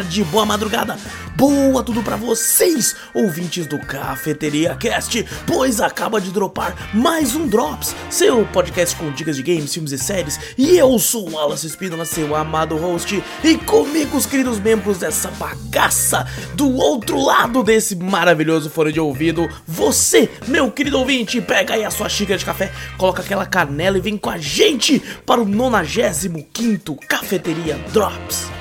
[0.00, 0.96] tarde, boa madrugada,
[1.36, 7.94] boa tudo para vocês, ouvintes do Cafeteria Cast, pois acaba de dropar mais um Drops,
[8.08, 12.06] seu podcast com dicas de games, filmes e séries, e eu sou o Wallace Espínola,
[12.06, 18.70] seu amado host, e comigo os queridos membros dessa bagaça, do outro lado desse maravilhoso
[18.70, 23.20] fone de ouvido, você, meu querido ouvinte, pega aí a sua xícara de café, coloca
[23.20, 28.59] aquela canela e vem com a gente para o 95º Cafeteria Drops.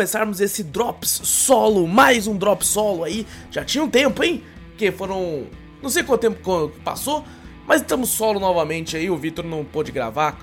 [0.00, 4.42] Começarmos esse Drops solo, mais um Drop solo aí, já tinha um tempo, hein?
[4.78, 5.44] Que foram.
[5.82, 7.22] Não sei quanto tempo passou,
[7.66, 10.38] mas estamos solo novamente aí, o Vitor não pôde gravar.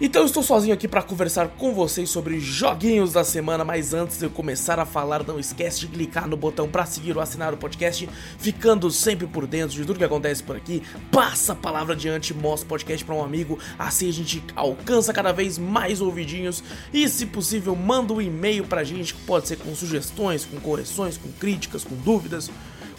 [0.00, 4.18] Então eu estou sozinho aqui para conversar com vocês sobre joguinhos da semana, mas antes
[4.18, 7.54] de eu começar a falar, não esquece de clicar no botão para seguir ou assinar
[7.54, 10.82] o podcast, ficando sempre por dentro de tudo que acontece por aqui.
[11.12, 15.30] Passa a palavra adiante, mostra o podcast para um amigo, assim a gente alcança cada
[15.30, 19.76] vez mais ouvidinhos e, se possível, manda um e-mail pra gente, que pode ser com
[19.76, 22.50] sugestões, com correções, com críticas, com dúvidas.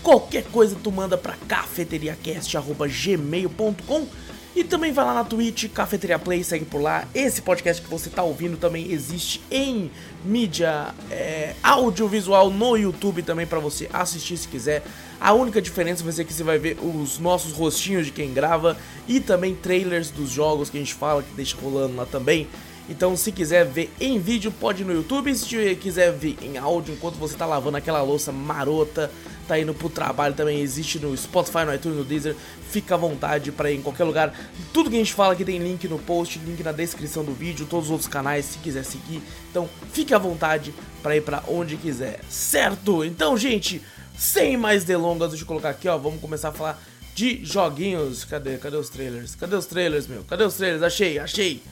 [0.01, 4.07] Qualquer coisa tu manda pra cafeteriacast.gmail.com
[4.55, 7.05] e também vai lá na Twitch, Cafeteria Play, segue por lá.
[7.13, 9.91] Esse podcast que você tá ouvindo também existe em
[10.23, 14.81] mídia é, audiovisual no YouTube também pra você assistir se quiser.
[15.19, 18.77] A única diferença vai ser que você vai ver os nossos rostinhos de quem grava
[19.07, 22.47] e também trailers dos jogos que a gente fala, que deixa rolando lá também.
[22.87, 25.33] Então, se quiser ver em vídeo, pode ir no YouTube.
[25.35, 29.11] Se quiser ver em áudio enquanto você tá lavando aquela louça marota,
[29.47, 32.35] tá indo pro trabalho, também existe no Spotify, no iTunes, no Deezer.
[32.69, 34.33] Fica à vontade para ir em qualquer lugar.
[34.73, 37.65] Tudo que a gente fala aqui tem link no post, link na descrição do vídeo,
[37.65, 39.21] todos os outros canais, se quiser seguir.
[39.49, 43.03] Então, fique à vontade para ir para onde quiser, certo?
[43.03, 43.81] Então, gente,
[44.17, 46.81] sem mais delongas, deixa eu colocar aqui, ó, vamos começar a falar
[47.13, 48.25] de joguinhos.
[48.25, 48.57] Cadê?
[48.57, 49.35] Cadê os trailers?
[49.35, 50.23] Cadê os trailers, meu?
[50.23, 50.83] Cadê os trailers?
[50.83, 51.63] Achei, achei.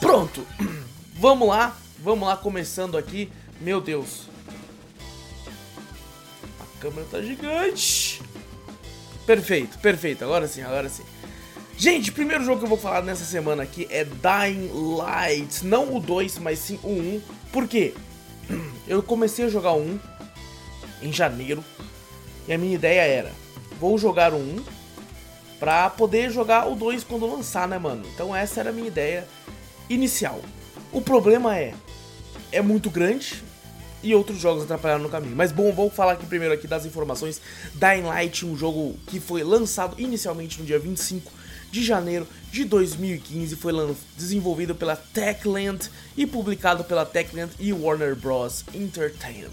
[0.00, 0.46] Pronto,
[1.18, 3.30] vamos lá, vamos lá, começando aqui.
[3.60, 4.28] Meu Deus,
[6.86, 8.22] câmera tá gigante.
[9.26, 11.02] Perfeito, perfeito, agora sim, agora sim.
[11.76, 15.64] Gente, primeiro jogo que eu vou falar nessa semana aqui é Dying Light.
[15.64, 17.20] Não o 2, mas sim o 1.
[17.52, 17.92] Por quê?
[18.88, 20.00] Eu comecei a jogar o 1
[21.02, 21.62] em janeiro.
[22.48, 23.32] E a minha ideia era:
[23.78, 24.64] vou jogar o 1
[25.58, 28.06] pra poder jogar o 2 quando lançar, né, mano?
[28.14, 29.26] Então essa era a minha ideia
[29.90, 30.40] inicial.
[30.92, 31.74] O problema é
[32.52, 33.42] é muito grande
[34.06, 35.34] e outros jogos atrapalharam no caminho.
[35.34, 37.40] Mas bom, vou falar aqui primeiro aqui das informações.
[37.74, 41.32] Dying Light, um jogo que foi lançado inicialmente no dia 25
[41.72, 43.72] de janeiro de 2015, foi
[44.16, 48.64] desenvolvido pela Techland e publicado pela Techland e Warner Bros.
[48.72, 49.50] Entertainment.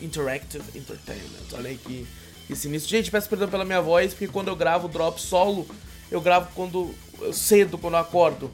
[0.00, 1.52] Interactive Entertainment.
[1.54, 2.06] Olha aí que,
[2.46, 2.90] que sinistro.
[2.90, 5.66] Gente, peço perdão pela minha voz, porque quando eu gravo drop solo,
[6.10, 6.94] eu gravo quando
[7.32, 8.52] cedo, quando eu acordo.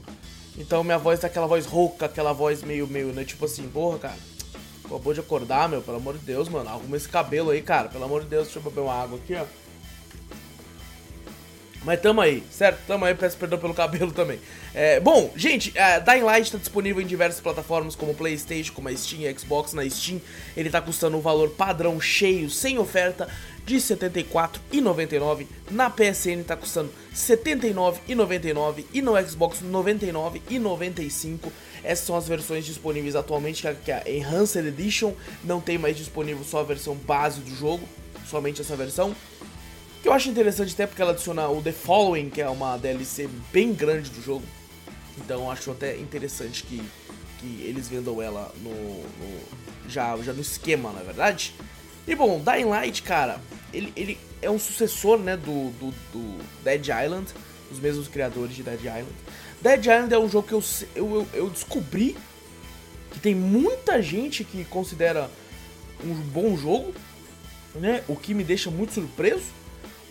[0.57, 3.23] Então minha voz tá aquela voz rouca, aquela voz meio, meio, né?
[3.23, 4.32] Tipo assim, porra, cara.
[4.85, 6.69] Acabou de acordar, meu, pelo amor de Deus, mano.
[6.69, 7.89] Arruma esse cabelo aí, cara.
[7.89, 9.45] Pelo amor de Deus, deixa eu beber uma água aqui, ó.
[11.85, 12.79] Mas tamo aí, certo?
[12.87, 14.39] Tamo aí, peço perdão pelo cabelo também.
[14.73, 18.95] É, bom, gente, é, Dying Light tá disponível em diversas plataformas como Playstation, como a
[18.95, 19.73] Steam e Xbox.
[19.73, 20.21] Na Steam
[20.55, 23.27] ele tá custando um valor padrão cheio, sem oferta,
[23.65, 25.45] de R$ 74,99.
[25.71, 31.51] Na PSN tá custando R$ 79,99 e no Xbox R$ 99,95.
[31.83, 35.13] Essas são as versões disponíveis atualmente, que que a Enhanced Edition
[35.43, 37.87] não tem mais disponível só a versão base do jogo,
[38.29, 39.15] somente essa versão.
[40.01, 43.29] Que eu acho interessante até porque ela adiciona o The Following, que é uma DLC
[43.51, 44.43] bem grande do jogo.
[45.17, 46.81] Então eu acho até interessante que,
[47.39, 51.53] que eles vendam ela no, no- já, já no esquema, na verdade.
[52.07, 53.39] E bom, Dying Light, cara,
[53.73, 57.27] ele, ele é um sucessor né, do, do, do Dead Island,
[57.71, 59.07] os mesmos criadores de Dead Island.
[59.63, 60.63] Dead Island é um jogo que eu,
[60.93, 62.17] eu, eu descobri
[63.11, 65.31] que tem muita gente que considera
[66.03, 66.93] um bom jogo,
[67.73, 68.03] né?
[68.09, 69.45] O que me deixa muito surpreso,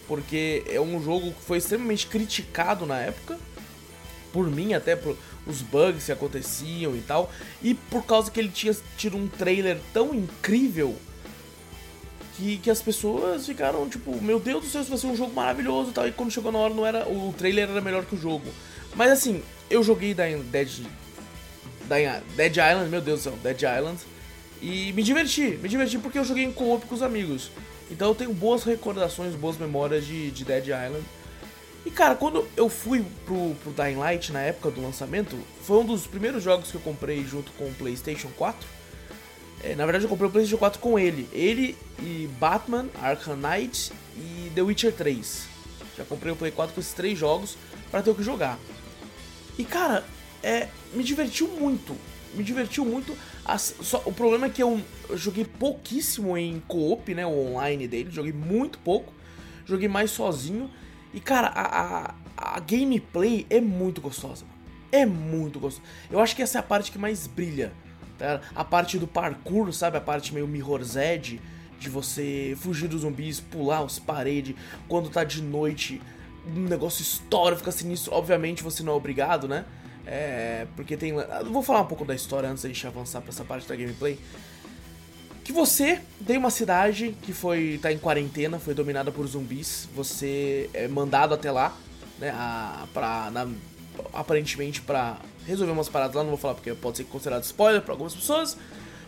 [0.09, 3.39] porque é um jogo que foi extremamente criticado na época,
[4.33, 7.31] por mim até por os bugs que aconteciam e tal,
[7.63, 10.97] e por causa que ele tinha tido um trailer tão incrível
[12.39, 15.35] que, que as pessoas ficaram tipo, meu Deus do céu, isso vai ser um jogo
[15.35, 16.09] maravilhoso e tal.
[16.09, 18.47] E quando chegou na hora, não era, o trailer era melhor que o jogo.
[18.95, 20.41] Mas assim, eu joguei Dead,
[22.37, 23.99] Dead Island, meu Deus do céu, Dead Island.
[24.61, 27.51] E me diverti, me diverti porque eu joguei em co-op com os amigos.
[27.91, 31.05] Então eu tenho boas recordações, boas memórias de, de Dead Island.
[31.85, 35.85] E cara, quando eu fui pro, pro Dying Light na época do lançamento, foi um
[35.85, 38.69] dos primeiros jogos que eu comprei junto com o PlayStation 4.
[39.65, 41.29] É, na verdade, eu comprei o PlayStation 4 com ele.
[41.33, 45.47] Ele e Batman, Arkham Knight e The Witcher 3.
[45.97, 47.57] Já comprei o Play 4 com esses três jogos
[47.91, 48.59] para ter o que jogar.
[49.59, 50.05] E cara,
[50.43, 51.97] é, me divertiu muito.
[52.35, 53.17] Me divertiu muito.
[53.45, 57.27] As, só, o problema é que eu, eu joguei pouquíssimo em co-op, né?
[57.27, 58.11] O online dele.
[58.11, 59.13] Joguei muito pouco.
[59.65, 60.71] Joguei mais sozinho.
[61.13, 64.45] E cara, a, a, a gameplay é muito gostosa.
[64.91, 65.87] É muito gostosa.
[66.11, 67.73] Eu acho que essa é a parte que mais brilha.
[68.19, 68.41] Tá?
[68.55, 69.99] A parte do parkour, sabe?
[69.99, 71.41] A parte meio Mirror's Edge.
[71.79, 74.55] De você fugir dos zumbis, pular as paredes.
[74.87, 76.01] Quando tá de noite,
[76.47, 78.13] um negócio estoura, fica sinistro.
[78.13, 79.65] Obviamente você não é obrigado, né?
[80.07, 81.11] É, porque tem.
[81.11, 83.77] Eu vou falar um pouco da história antes da gente avançar pra essa parte da
[83.77, 84.19] gameplay.
[85.45, 87.79] Que você tem uma cidade que foi.
[87.81, 89.89] tá em quarentena, foi dominada por zumbis.
[89.95, 91.77] Você é mandado até lá,
[92.19, 92.31] né?
[92.31, 93.49] A, pra, na,
[94.13, 97.93] aparentemente para resolver umas paradas lá, não vou falar porque pode ser considerado spoiler para
[97.93, 98.57] algumas pessoas.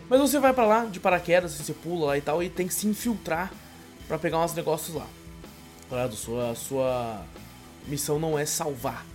[0.09, 2.73] Mas você vai para lá de paraquedas, você pula lá e tal, e tem que
[2.73, 3.51] se infiltrar
[4.07, 5.07] para pegar uns negócios lá.
[5.89, 7.25] Claro, sua, sua
[7.87, 9.05] missão não é salvar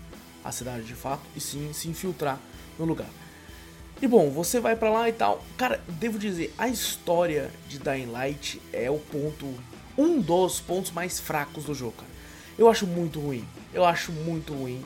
[0.44, 2.38] a cidade de fato, e sim se infiltrar
[2.78, 3.08] no lugar.
[4.00, 5.44] E bom, você vai para lá e tal.
[5.58, 9.54] Cara, devo dizer, a história de Dying Light é o ponto.
[9.98, 12.10] Um dos pontos mais fracos do jogo, cara.
[12.56, 13.46] Eu acho muito ruim.
[13.74, 14.82] Eu acho muito ruim.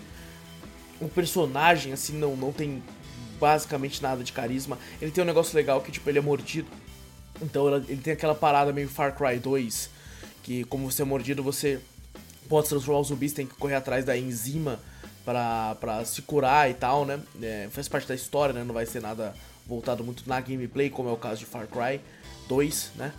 [1.00, 2.82] O personagem, assim, não, não tem
[3.38, 4.78] basicamente nada de carisma.
[5.00, 6.68] Ele tem um negócio legal que, tipo, ele é mordido.
[7.40, 9.90] Então ele tem aquela parada meio Far Cry 2.
[10.44, 11.80] Que como você é mordido, você
[12.48, 14.78] pode transformar os zumbis, tem que correr atrás da enzima
[15.24, 17.20] pra, pra se curar e tal, né?
[17.42, 18.62] É, faz parte da história, né?
[18.62, 19.34] Não vai ser nada
[19.66, 22.00] voltado muito na gameplay, como é o caso de Far Cry
[22.48, 23.12] 2, né?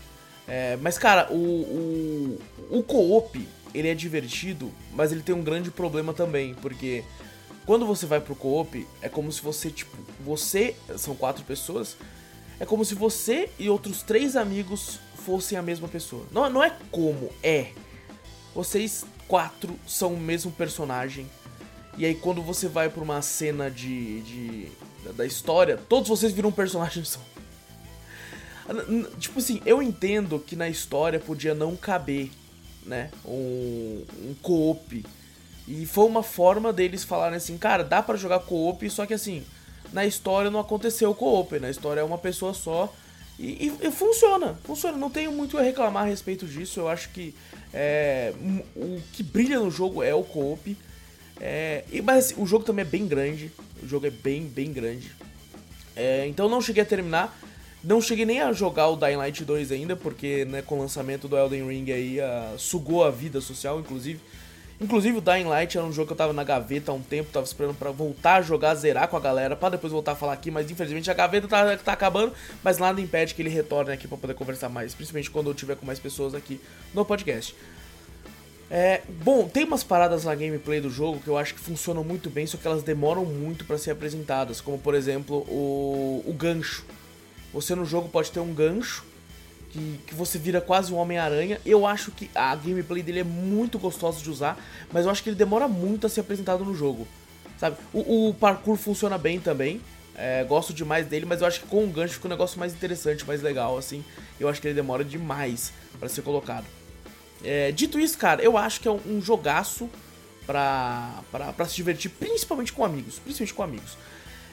[0.48, 2.40] É, mas, cara, o,
[2.70, 7.04] o, o co-op, ele é divertido, mas ele tem um grande problema também, porque
[7.66, 11.98] quando você vai pro co-op, é como se você, tipo, você, são quatro pessoas,
[12.60, 16.26] é como se você e outros três amigos fossem a mesma pessoa.
[16.32, 17.72] Não, não é como, é.
[18.54, 21.30] Vocês quatro são o mesmo personagem,
[21.98, 24.72] e aí quando você vai pra uma cena de, de
[25.16, 27.20] da história, todos vocês viram um personagem só.
[29.20, 32.32] Tipo assim, eu entendo que na história podia não caber,
[32.84, 35.06] né, um, um co-op.
[35.68, 39.44] E foi uma forma deles falarem assim, cara, dá para jogar co-op, só que assim,
[39.92, 42.94] na história não aconteceu co-op, na história é uma pessoa só.
[43.38, 46.80] E, e, e, funciona, funciona, não tenho muito a reclamar a respeito disso.
[46.80, 47.36] Eu acho que
[47.74, 48.34] é,
[48.76, 50.78] o que brilha no jogo é o co-op.
[51.40, 53.52] É, mas assim, o jogo também é bem grande.
[53.84, 55.12] O jogo é bem, bem grande.
[55.96, 57.38] É, então não cheguei a terminar.
[57.84, 61.28] Não cheguei nem a jogar o Dying Light 2 ainda, porque né, com o lançamento
[61.28, 64.20] do Elden Ring aí uh, sugou a vida social, inclusive.
[64.80, 67.32] Inclusive o Dying Light era um jogo que eu tava na gaveta há um tempo,
[67.32, 70.34] tava esperando para voltar a jogar, zerar com a galera, para depois voltar a falar
[70.34, 74.06] aqui, mas infelizmente a gaveta tá, tá acabando, mas nada impede que ele retorne aqui
[74.06, 76.60] para poder conversar mais, principalmente quando eu tiver com mais pessoas aqui
[76.94, 77.56] no podcast.
[78.70, 82.30] É, bom, tem umas paradas na gameplay do jogo que eu acho que funcionam muito
[82.30, 86.84] bem, só que elas demoram muito para ser apresentadas, como por exemplo o, o gancho.
[87.54, 89.06] Você no jogo pode ter um gancho
[89.76, 91.60] que, que você vira quase um Homem-Aranha.
[91.66, 94.58] Eu acho que a gameplay dele é muito gostosa de usar,
[94.92, 97.06] mas eu acho que ele demora muito a ser apresentado no jogo.
[97.58, 97.76] Sabe?
[97.94, 99.82] O, o parkour funciona bem também.
[100.18, 102.74] É, gosto demais dele, mas eu acho que com o gancho fica um negócio mais
[102.74, 104.04] interessante, mais legal, assim.
[104.40, 106.66] Eu acho que ele demora demais para ser colocado.
[107.44, 109.90] É, dito isso, cara, eu acho que é um jogaço
[110.48, 113.20] pra, pra, pra se divertir, principalmente com amigos.
[113.20, 113.98] Principalmente com amigos.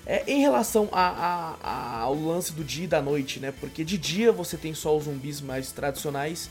[0.05, 3.53] É, em relação a, a, a, ao lance do dia e da noite, né?
[3.61, 6.51] Porque de dia você tem só os zumbis mais tradicionais,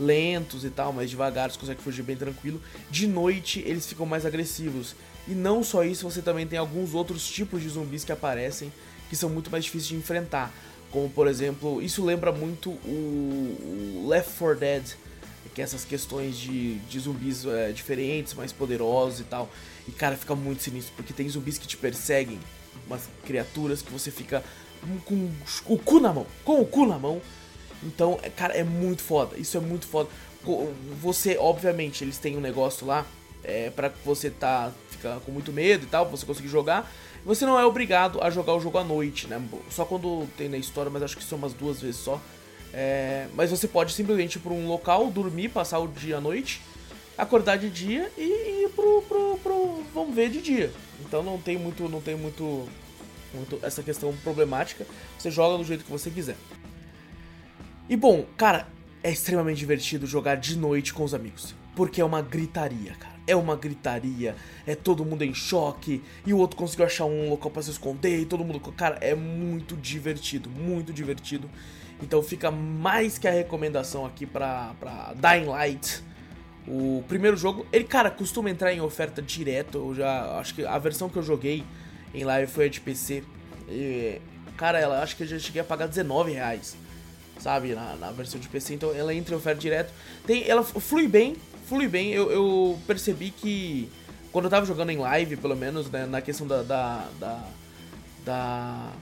[0.00, 2.60] lentos e tal, mais devagar, você consegue fugir bem tranquilo.
[2.90, 4.96] De noite eles ficam mais agressivos.
[5.28, 8.72] E não só isso, você também tem alguns outros tipos de zumbis que aparecem
[9.10, 10.52] que são muito mais difíceis de enfrentar.
[10.90, 14.96] Como por exemplo, isso lembra muito o, o Left 4 Dead
[15.56, 19.50] que é essas questões de, de zumbis é, diferentes, mais poderosos e tal.
[19.88, 22.38] E cara, fica muito sinistro, porque tem zumbis que te perseguem,
[22.86, 24.42] umas criaturas que você fica
[25.04, 25.30] com
[25.66, 27.20] o cu na mão, com o cu na mão.
[27.82, 30.08] Então, é, cara, é muito foda, isso é muito foda.
[31.02, 33.04] Você, obviamente, eles têm um negócio lá
[33.42, 36.90] é, para você tá ficar com muito medo e tal, você conseguir jogar.
[37.24, 39.42] Você não é obrigado a jogar o jogo à noite, né?
[39.70, 42.20] Só quando tem na história, mas acho que são umas duas vezes só
[42.72, 46.60] É, mas você pode simplesmente ir para um local, dormir, passar o dia à noite,
[47.16, 50.72] acordar de dia e ir pro, pro, pro vamos ver de dia.
[51.00, 52.68] Então não tem muito, não tem muito,
[53.34, 54.86] muito essa questão problemática.
[55.18, 56.36] Você joga do jeito que você quiser.
[57.88, 58.66] E bom, cara,
[59.02, 63.14] é extremamente divertido jogar de noite com os amigos, porque é uma gritaria, cara.
[63.28, 67.50] É uma gritaria, é todo mundo em choque, e o outro conseguiu achar um local
[67.50, 68.60] para se esconder, e todo mundo.
[68.72, 71.50] Cara, é muito divertido, muito divertido.
[72.00, 76.02] Então fica mais que a recomendação aqui pra, pra Dying Light.
[76.66, 79.78] O primeiro jogo, ele, cara, costuma entrar em oferta direto.
[79.78, 80.38] Eu já.
[80.38, 81.64] Acho que a versão que eu joguei
[82.12, 83.22] em live foi a de PC.
[83.68, 84.20] E,
[84.56, 86.76] cara, ela acho que eu já cheguei a pagar 19 reais.
[87.38, 88.74] Sabe, na, na versão de PC.
[88.74, 89.92] Então ela entra em oferta direto.
[90.26, 91.36] Tem, ela flui bem,
[91.68, 92.12] flui bem.
[92.12, 93.88] Eu, eu percebi que.
[94.32, 97.44] Quando eu tava jogando em live, pelo menos, né, na questão da, da, da,
[98.24, 98.92] da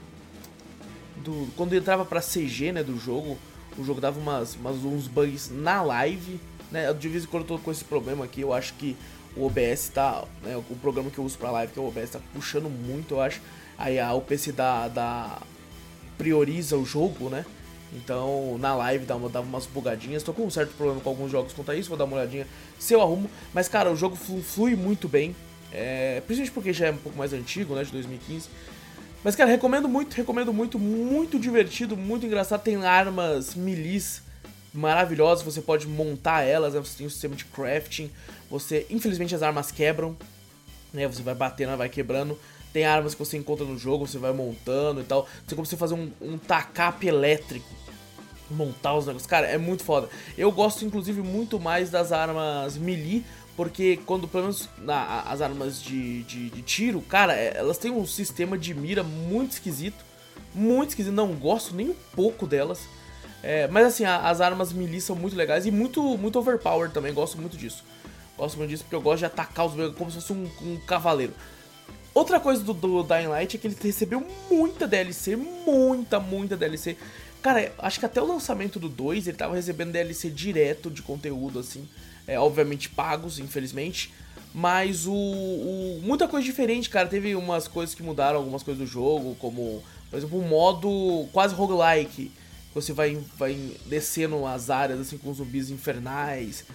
[1.17, 3.37] do, quando entrava pra CG, né, do jogo,
[3.77, 6.39] o jogo dava umas, umas, uns bugs na live,
[6.75, 8.95] né, de vez em quando eu tô com esse problema aqui, eu acho que
[9.35, 12.11] o OBS tá, né, o programa que eu uso pra live, que é o OBS,
[12.11, 13.41] tá puxando muito, eu acho,
[13.77, 15.41] aí a, o PC da, da
[16.17, 17.45] prioriza o jogo, né,
[17.93, 21.71] então na live dava, umas bugadinhas, tô com um certo problema com alguns jogos quanto
[21.71, 22.45] a isso, vou dar uma olhadinha
[22.77, 25.33] se eu arrumo, mas cara, o jogo flui muito bem,
[25.71, 28.49] é, principalmente porque já é um pouco mais antigo, né, de 2015,
[29.23, 32.61] mas, cara, recomendo muito, recomendo muito, muito divertido, muito engraçado.
[32.61, 34.21] Tem armas milis
[34.75, 36.79] maravilhosas, você pode montar elas, né?
[36.79, 38.11] você tem um sistema de crafting.
[38.49, 40.15] Você, infelizmente, as armas quebram,
[40.93, 41.07] né?
[41.07, 42.37] Você vai batendo, vai quebrando.
[42.71, 45.27] Tem armas que você encontra no jogo, você vai montando e tal.
[45.47, 46.37] Tem como você fazer um, um
[47.01, 47.67] elétrico.
[48.51, 49.29] Montar os negócios.
[49.29, 50.09] Cara, é muito foda.
[50.37, 55.81] Eu gosto, inclusive, muito mais das armas melee, porque quando, pelo menos, na, as armas
[55.81, 60.03] de, de, de, tiro, cara, é, elas têm um sistema de mira muito esquisito.
[60.53, 62.81] Muito esquisito, não gosto nem um pouco delas.
[63.47, 67.13] É, mas assim, a, as armas melee são muito legais e muito, muito overpower também,
[67.13, 67.83] gosto muito disso.
[68.37, 71.33] Gosto muito disso porque eu gosto de atacar os como se fosse um, um cavaleiro.
[72.13, 76.97] Outra coisa do, do Dying Light é que ele recebeu muita DLC, muita, muita DLC.
[77.41, 81.59] Cara, acho que até o lançamento do 2 ele tava recebendo DLC direto de conteúdo,
[81.59, 81.87] assim
[82.27, 84.13] é, obviamente pagos, infelizmente.
[84.53, 87.07] Mas o, o, Muita coisa diferente, cara.
[87.07, 91.53] Teve umas coisas que mudaram, algumas coisas do jogo, como, por exemplo, um modo quase
[91.53, 92.31] roguelike.
[92.75, 96.65] Você vai, vai descendo as áreas assim com zumbis infernais.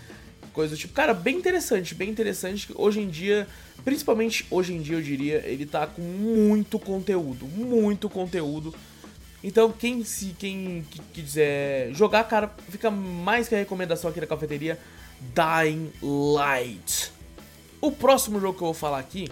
[0.55, 0.95] Coisa do tipo.
[0.95, 2.73] Cara, bem interessante, bem interessante.
[2.75, 3.47] Hoje em dia,
[3.85, 7.47] principalmente hoje em dia, eu diria, ele tá com muito conteúdo.
[7.47, 8.75] Muito conteúdo.
[9.45, 14.79] Então, quem se quem quiser jogar, cara, fica mais que a recomendação aqui da cafeteria.
[15.35, 17.13] Dying Light.
[17.79, 19.29] O próximo jogo que eu vou falar aqui,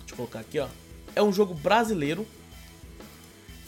[0.00, 0.66] deixa eu colocar aqui, ó,
[1.14, 2.26] é um jogo brasileiro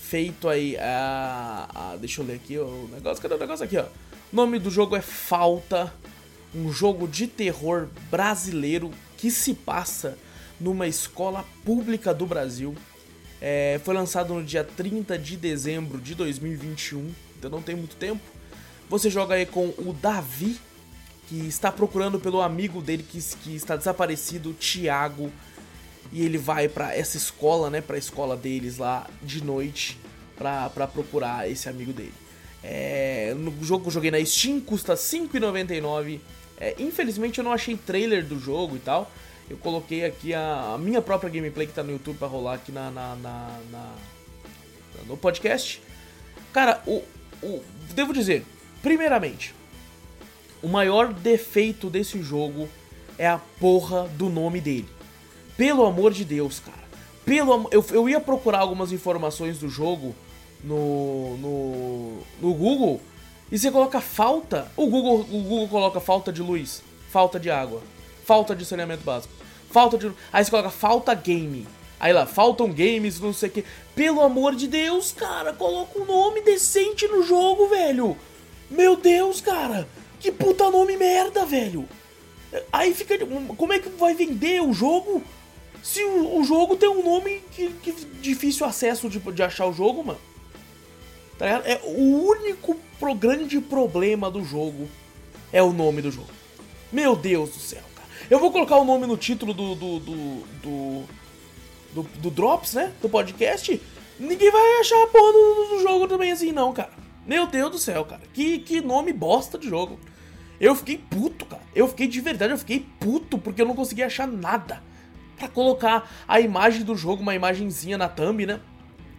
[0.08, 3.84] feito aí a, a deixa eu ler aqui o negócio, cadê o negócio aqui, ó?
[4.32, 5.92] O nome do jogo é Falta,
[6.54, 10.16] um jogo de terror brasileiro que se passa
[10.58, 12.74] numa escola pública do Brasil.
[13.38, 18.22] É, foi lançado no dia 30 de dezembro de 2021, então não tem muito tempo.
[18.88, 20.58] Você joga aí com o Davi,
[21.28, 25.30] que está procurando pelo amigo dele que, que está desaparecido, Tiago,
[26.12, 29.98] e ele vai para essa escola, né, para a escola deles lá de noite
[30.36, 32.14] para procurar esse amigo dele.
[32.62, 36.20] É, no jogo que eu joguei na Steam custa R$ 5,99.
[36.60, 39.10] É, infelizmente eu não achei trailer do jogo e tal.
[39.48, 42.70] Eu coloquei aqui a, a minha própria gameplay que tá no YouTube para rolar aqui
[42.70, 43.94] na, na, na, na,
[45.06, 45.80] no podcast.
[46.52, 47.02] Cara, o,
[47.42, 47.62] o
[47.94, 48.44] devo dizer,
[48.82, 49.54] primeiramente,
[50.62, 52.68] o maior defeito desse jogo
[53.16, 54.97] é a porra do nome dele.
[55.58, 56.88] Pelo amor de Deus, cara.
[57.24, 60.14] Pelo eu, eu ia procurar algumas informações do jogo
[60.62, 63.00] no, no, no Google
[63.50, 64.70] e você coloca falta.
[64.76, 67.82] O Google, o Google coloca falta de luz, falta de água,
[68.24, 69.34] falta de saneamento básico,
[69.68, 70.12] falta de.
[70.32, 71.66] Aí você coloca falta game.
[71.98, 73.64] Aí lá, faltam games, não sei o que.
[73.96, 78.16] Pelo amor de Deus, cara, coloca um nome decente no jogo, velho.
[78.70, 79.88] Meu Deus, cara.
[80.20, 81.88] Que puta nome merda, velho.
[82.72, 83.18] Aí fica.
[83.56, 85.20] Como é que vai vender o jogo?
[85.82, 89.72] Se o, o jogo tem um nome que, que difícil acesso de, de achar o
[89.72, 90.20] jogo, mano.
[91.38, 91.66] Tá ligado?
[91.66, 94.88] É o único pro, grande problema do jogo
[95.52, 96.28] é o nome do jogo.
[96.92, 98.08] Meu Deus do céu, cara.
[98.28, 100.14] Eu vou colocar o nome no título do do, do,
[100.62, 101.04] do,
[101.94, 102.92] do, do Drops, né?
[103.00, 103.80] Do podcast.
[104.18, 106.90] Ninguém vai achar a porra do, do jogo também assim, não, cara.
[107.24, 108.22] Meu Deus do céu, cara.
[108.34, 109.98] Que, que nome bosta de jogo.
[110.60, 111.62] Eu fiquei puto, cara.
[111.72, 114.82] Eu fiquei de verdade, eu fiquei puto porque eu não conseguia achar nada
[115.38, 118.60] para colocar a imagem do jogo, uma imagenzinha na thumb, né?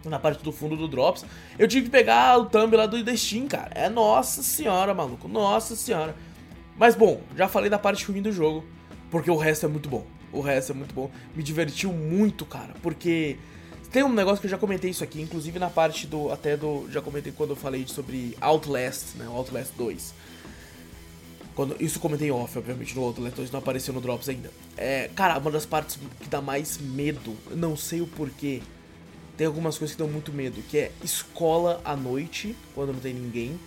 [0.04, 1.26] na parte do fundo do Drops,
[1.58, 3.70] eu tive que pegar o thumb lá do Steam, cara.
[3.74, 6.16] É nossa senhora, maluco, nossa senhora.
[6.76, 8.64] Mas bom, já falei da parte ruim do jogo,
[9.10, 10.06] porque o resto é muito bom.
[10.32, 11.10] O resto é muito bom.
[11.34, 13.36] Me divertiu muito, cara, porque
[13.90, 16.88] tem um negócio que eu já comentei isso aqui, inclusive na parte do até do
[16.90, 20.14] já comentei quando eu falei sobre Outlast, né, Outlast 2.
[21.60, 24.50] Quando, isso comentei off, obviamente, no Outlast 2 não apareceu no Drops ainda.
[24.78, 28.62] É, cara, uma das partes que dá mais medo, não sei o porquê,
[29.36, 33.12] tem algumas coisas que dão muito medo, que é escola à noite, quando não tem
[33.12, 33.60] ninguém,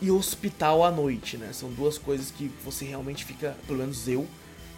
[0.00, 1.50] e hospital à noite, né?
[1.52, 4.24] São duas coisas que você realmente fica, pelo menos eu,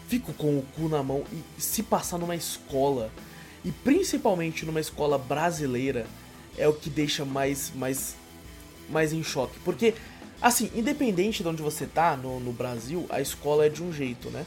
[0.09, 3.13] fico com o cu na mão e se passar numa escola,
[3.63, 6.07] e principalmente numa escola brasileira,
[6.57, 8.17] é o que deixa mais mais
[8.89, 9.95] mais em choque, porque
[10.47, 14.29] assim, independente de onde você tá no, no Brasil, a escola é de um jeito,
[14.29, 14.45] né?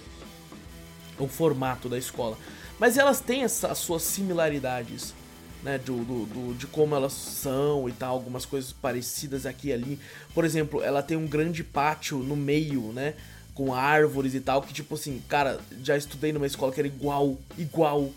[1.17, 2.37] O formato da escola.
[2.77, 5.15] Mas elas têm essa, as suas similaridades
[5.63, 9.73] né, do, do, do, de como elas são e tal, algumas coisas parecidas aqui e
[9.73, 9.99] ali.
[10.35, 13.15] Por exemplo, ela tem um grande pátio no meio, né,
[13.55, 17.39] com árvores e tal, que tipo assim, cara, já estudei numa escola que era igual,
[17.57, 18.11] igual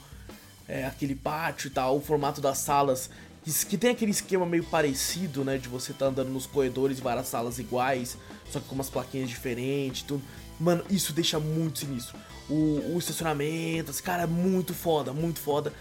[0.69, 3.09] é, aquele pátio e tal, o formato das salas,
[3.45, 7.27] que, tem aquele esquema meio parecido, né, de você tá andando nos corredores e várias
[7.27, 8.17] salas iguais,
[8.51, 10.23] só que com umas plaquinhas diferentes, tudo.
[10.59, 12.19] Mano, isso deixa muito sinistro.
[12.49, 15.73] O, o estacionamento, esse cara, é muito foda, muito foda.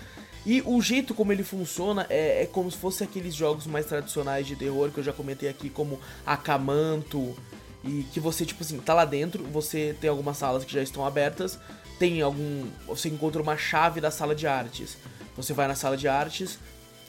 [0.46, 4.48] E o jeito como ele funciona é, é, como se fosse aqueles jogos mais tradicionais
[4.48, 7.36] de terror que eu já comentei aqui, como Acamanto,
[7.84, 11.06] e que você, tipo assim, tá lá dentro, você tem algumas salas que já estão
[11.06, 11.60] abertas,
[11.98, 12.68] tem algum.
[12.88, 14.98] Você encontra uma chave da sala de artes.
[15.36, 16.58] Você vai na sala de artes,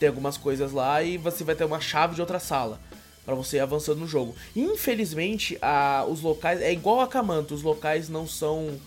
[0.00, 2.80] tem algumas coisas lá e você vai ter uma chave de outra sala
[3.24, 4.34] para você ir avançando no jogo.
[4.56, 8.80] Infelizmente, a, os locais é igual a Acamanto, os locais não são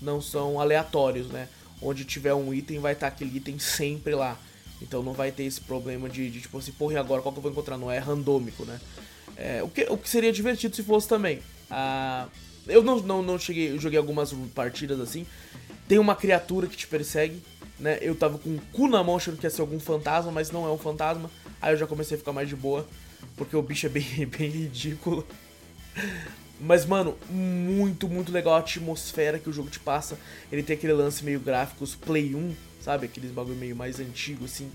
[0.00, 1.46] não são aleatórios, né?
[1.82, 4.38] onde tiver um item, vai estar tá aquele item sempre lá.
[4.82, 7.38] Então não vai ter esse problema de, de tipo assim, porra, e agora qual que
[7.38, 7.76] eu vou encontrar?
[7.76, 8.80] Não é randômico, né?
[9.36, 11.40] É, o, que, o que seria divertido se fosse também.
[11.70, 12.28] Ah,
[12.66, 15.26] eu não, não, não cheguei, eu joguei algumas partidas assim.
[15.88, 17.42] Tem uma criatura que te persegue,
[17.80, 17.98] né?
[18.00, 20.66] Eu tava com o cu na mão achando que ia ser algum fantasma, mas não
[20.66, 21.30] é um fantasma.
[21.60, 22.86] Aí eu já comecei a ficar mais de boa,
[23.36, 25.26] porque o bicho é bem, bem ridículo.
[26.60, 30.18] Mas, mano, muito, muito legal a atmosfera que o jogo te passa.
[30.52, 33.06] Ele tem aquele lance meio gráficos Play 1, sabe?
[33.06, 34.70] Aqueles bagulho meio mais antigo, assim.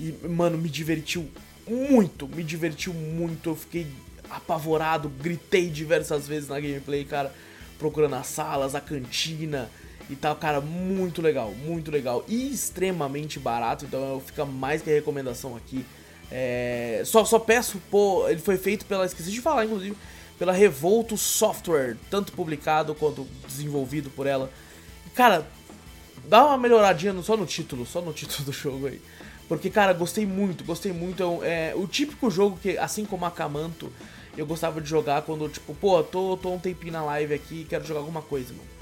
[0.00, 1.30] E, mano, me divertiu
[1.68, 3.50] muito, me divertiu muito.
[3.50, 3.86] Eu fiquei
[4.28, 7.32] apavorado, gritei diversas vezes na gameplay, cara.
[7.78, 9.70] Procurando as salas, a cantina
[10.10, 12.24] e tal, cara, muito legal, muito legal.
[12.28, 15.84] E extremamente barato, então fica mais que a recomendação aqui.
[16.30, 17.02] É...
[17.04, 19.06] Só, só peço, pô, ele foi feito pela.
[19.06, 19.96] Esqueci de falar, inclusive
[20.38, 24.50] pela Revolto Software, tanto publicado quanto desenvolvido por ela.
[25.14, 25.46] Cara,
[26.26, 29.00] dá uma melhoradinha só no título, só no título do jogo aí.
[29.48, 31.40] Porque, cara, gostei muito, gostei muito.
[31.42, 33.92] É, é o típico jogo que, assim como Akamanto,
[34.36, 37.84] eu gostava de jogar quando, tipo, pô, tô, tô um tempinho na live aqui quero
[37.84, 38.73] jogar alguma coisa, mano.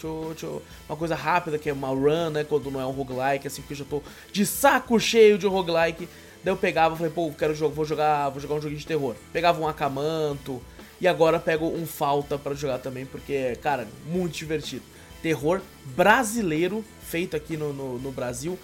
[0.00, 0.62] Tchô, tchô.
[0.88, 2.42] Uma coisa rápida, que é uma run, né?
[2.42, 6.08] Quando não é um roguelike, assim, porque eu já tô de saco cheio de roguelike.
[6.42, 8.86] Daí eu pegava e falei, pô, quero jogo, vou jogar, vou jogar um joguinho de
[8.86, 9.14] terror.
[9.30, 10.62] Pegava um Akamanto
[10.98, 14.82] e agora pego um Falta para jogar também, porque, cara, muito divertido.
[15.22, 18.58] Terror brasileiro, feito aqui no, no, no Brasil.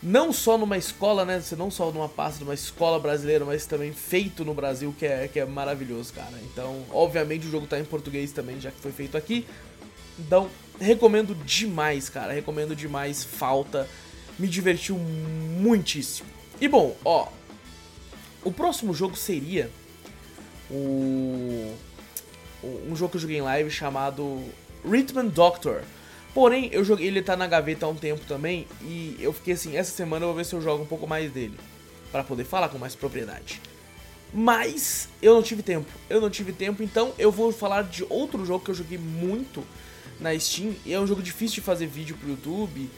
[0.00, 1.42] Não só numa escola, né?
[1.56, 5.26] Não só numa pasta de uma escola brasileira, mas também feito no Brasil, que é,
[5.26, 6.38] que é maravilhoso, cara.
[6.44, 9.44] Então, obviamente o jogo tá em português também, já que foi feito aqui.
[10.18, 10.48] Então,
[10.80, 12.32] recomendo demais, cara.
[12.32, 13.24] Recomendo demais.
[13.24, 13.88] Falta.
[14.38, 16.28] Me divertiu muitíssimo.
[16.60, 17.28] E bom, ó,
[18.44, 19.70] o próximo jogo seria
[20.70, 21.74] o
[22.62, 24.42] um jogo que eu joguei em live chamado
[24.84, 25.82] Rhythm Doctor.
[26.34, 29.76] Porém, eu joguei, ele tá na gaveta há um tempo também e eu fiquei assim,
[29.76, 31.58] essa semana eu vou ver se eu jogo um pouco mais dele
[32.12, 33.60] para poder falar com mais propriedade.
[34.34, 35.90] Mas eu não tive tempo.
[36.10, 39.64] Eu não tive tempo, então eu vou falar de outro jogo que eu joguei muito
[40.20, 42.90] na Steam e é um jogo difícil de fazer vídeo pro YouTube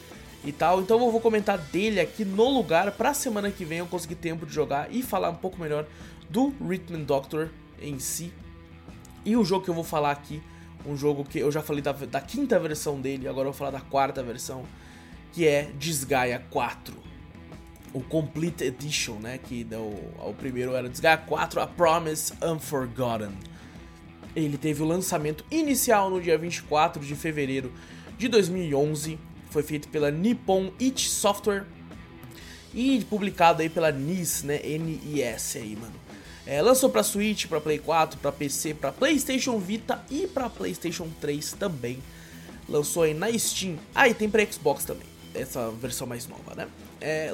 [0.45, 0.81] e tal.
[0.81, 4.47] Então eu vou comentar dele aqui no lugar pra semana que vem eu conseguir tempo
[4.47, 5.87] de jogar e falar um pouco melhor
[6.29, 7.51] do Rhythm Doctor
[7.81, 8.33] em si.
[9.25, 10.43] E o jogo que eu vou falar aqui,
[10.87, 13.71] um jogo que eu já falei da, da quinta versão dele, agora eu vou falar
[13.71, 14.65] da quarta versão,
[15.33, 16.95] que é Desgaia 4.
[17.93, 19.39] O Complete Edition, né?
[19.39, 23.33] Que o, o primeiro era Desgaia 4, A Promise Unforgotten.
[24.37, 27.73] Ele teve o lançamento inicial no dia 24 de fevereiro
[28.19, 29.19] de 2011
[29.51, 31.65] foi feito pela Nippon It Software
[32.75, 34.61] e publicado aí pela NIS, né?
[34.63, 35.95] N-I-S aí, mano.
[36.45, 41.09] É, lançou para Switch, para Play 4, para PC, para PlayStation Vita e para PlayStation
[41.21, 41.99] 3 também.
[42.69, 43.79] Lançou aí na Steam.
[43.95, 45.07] Ah, e tem para Xbox também.
[45.35, 46.69] essa versão mais nova, né?
[47.01, 47.31] É,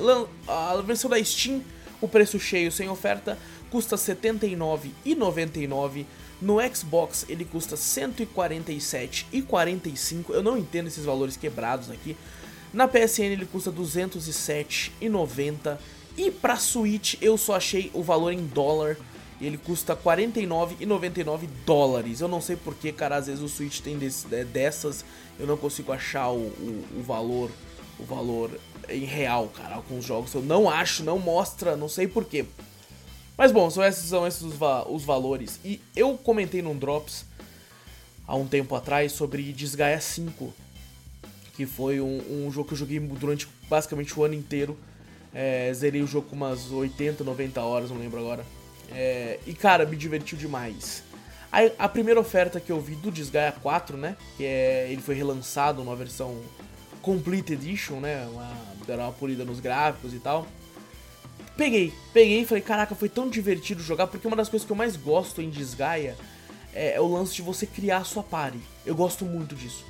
[0.47, 1.63] a versão da Steam,
[2.01, 3.39] o preço cheio sem oferta,
[3.71, 6.05] custa R$ 79,99.
[6.45, 10.27] No Xbox ele custa R$ 147,45.
[10.29, 12.15] Eu não entendo esses valores quebrados aqui.
[12.71, 15.79] Na PSN ele custa R$ 207,90.
[16.19, 18.99] E pra Switch eu só achei o valor em dólar.
[19.41, 22.21] Ele custa 49,99 dólares.
[22.21, 25.03] Eu não sei porque, cara, às vezes o Switch tem desse, dessas.
[25.41, 27.51] Eu não consigo achar o, o, o valor
[27.99, 28.51] o valor
[28.89, 29.75] em real, cara.
[29.77, 32.45] Alguns jogos eu não acho, não mostra, não sei porquê.
[33.37, 35.59] Mas bom, são esses, são esses os, va os valores.
[35.65, 37.25] E eu comentei num Drops
[38.27, 40.53] há um tempo atrás sobre Desgaia 5.
[41.55, 44.77] Que foi um, um, jogo que eu joguei durante basicamente o ano inteiro.
[45.33, 48.45] É, zerei o jogo com umas 80, 90 horas, não lembro agora.
[48.93, 51.03] É, e cara, me divertiu demais.
[51.51, 54.17] A, a, primeira oferta que eu vi do Desgaia 4, né?
[54.37, 56.41] Que é, ele foi relançado numa versão
[57.01, 58.27] Complete Edition, né?
[58.27, 58.53] Uma,
[58.87, 60.47] deram uma polida nos gráficos e tal.
[61.57, 64.77] Peguei, peguei e falei, caraca, foi tão divertido jogar, porque uma das coisas que eu
[64.77, 66.17] mais gosto em Desgaia
[66.75, 68.59] é, é o lance de você criar a sua party.
[68.85, 69.85] Eu gosto muito disso.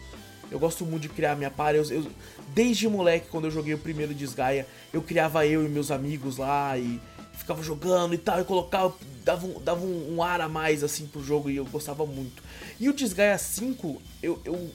[0.50, 1.78] Eu gosto muito de criar minha party.
[1.78, 2.10] Eu, eu,
[2.48, 6.76] desde moleque, quando eu joguei o primeiro Desgaia, eu criava eu e meus amigos lá
[6.76, 7.00] e
[7.32, 11.06] ficava jogando e tal, e colocava, dava, um, dava um, um, ar a mais assim
[11.06, 12.42] pro jogo e eu gostava muito.
[12.78, 14.70] E o Desgaia 5, eu, eu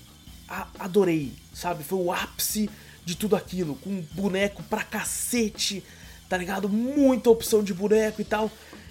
[0.80, 1.84] adorei, sabe?
[1.84, 2.70] Foi o ápice
[3.06, 5.84] de tudo aquilo, com boneco pra cacete,
[6.30, 6.70] tá ligado?
[6.70, 8.50] Muita opção de boneco e tal.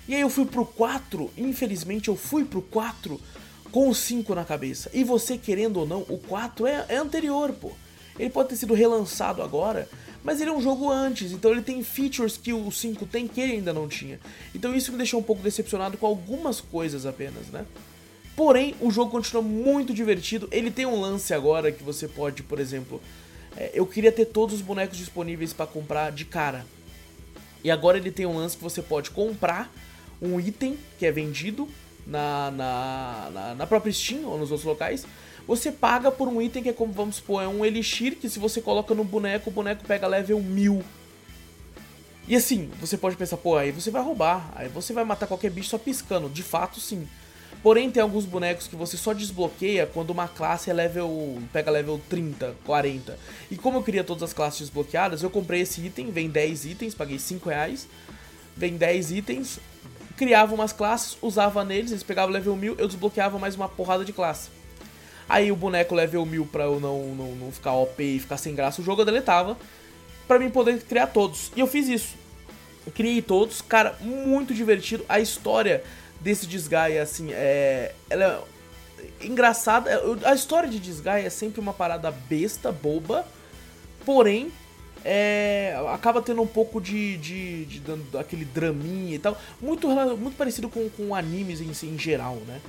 [0.08, 3.20] E aí eu fui pro 4, infelizmente eu fui pro 4
[3.70, 4.90] com o 5 na cabeça.
[4.92, 7.70] E você querendo ou não, o 4 é, é anterior, pô.
[8.18, 9.88] Ele pode ter sido relançado agora,
[10.24, 13.40] mas ele é um jogo antes, então ele tem features que o 5 tem que
[13.40, 14.18] ele ainda não tinha.
[14.52, 17.64] Então isso me deixou um pouco decepcionado com algumas coisas apenas, né?
[18.34, 20.48] Porém, o jogo continua muito divertido.
[20.50, 23.00] Ele tem um lance agora que você pode, por exemplo,
[23.56, 26.64] é, eu queria ter todos os bonecos disponíveis para comprar de cara.
[27.62, 29.70] E agora ele tem um lance que você pode comprar
[30.20, 31.68] um item que é vendido
[32.06, 35.06] na, na, na, na própria Steam ou nos outros locais.
[35.46, 38.38] Você paga por um item que é como, vamos supor, é um Elixir que se
[38.38, 40.84] você coloca no boneco, o boneco pega level 1000.
[42.28, 45.50] E assim, você pode pensar, pô, aí você vai roubar, aí você vai matar qualquer
[45.50, 46.28] bicho só piscando.
[46.28, 47.08] De fato, sim.
[47.62, 51.42] Porém, tem alguns bonecos que você só desbloqueia quando uma classe é level.
[51.52, 53.18] pega level 30, 40.
[53.50, 56.94] E como eu queria todas as classes desbloqueadas, eu comprei esse item, vem 10 itens,
[56.94, 57.88] paguei 5 reais.
[58.56, 59.60] Vem 10 itens,
[60.16, 64.12] criava umas classes, usava neles, eles pegavam level 1000, eu desbloqueava mais uma porrada de
[64.12, 64.50] classe.
[65.28, 68.54] Aí o boneco level 1000 pra eu não, não, não ficar OP e ficar sem
[68.54, 69.56] graça o jogo, eu deletava.
[70.26, 71.52] Pra mim poder criar todos.
[71.54, 72.16] E eu fiz isso.
[72.94, 75.04] Criei todos, cara, muito divertido.
[75.08, 75.84] A história
[76.20, 77.94] desse Disgaea, assim, é.
[78.08, 78.44] Ela
[79.20, 79.90] é engraçada.
[80.24, 83.26] A história de Disgaea é sempre uma parada besta, boba,
[84.04, 84.52] porém.
[85.04, 90.36] É, acaba tendo um pouco de, de, de, de aquele draminha e tal, muito, muito
[90.36, 92.60] parecido com, com animes em, em geral, né?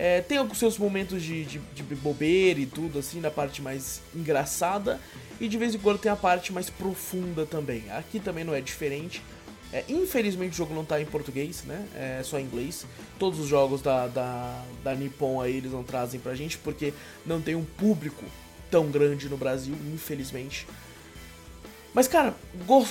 [0.00, 4.00] É, tem alguns seus momentos de, de, de, bobeira e tudo, assim, na parte mais
[4.14, 5.00] engraçada.
[5.40, 7.82] E de vez em quando tem a parte mais profunda também.
[7.90, 9.20] Aqui também não é diferente.
[9.72, 11.86] É, infelizmente o jogo não está em português, né?
[11.94, 12.86] É só em inglês.
[13.18, 16.94] Todos os jogos da, da, da Nippon aí eles não trazem pra gente porque
[17.26, 18.24] não tem um público
[18.70, 20.66] tão grande no Brasil, infelizmente.
[21.92, 22.34] Mas cara,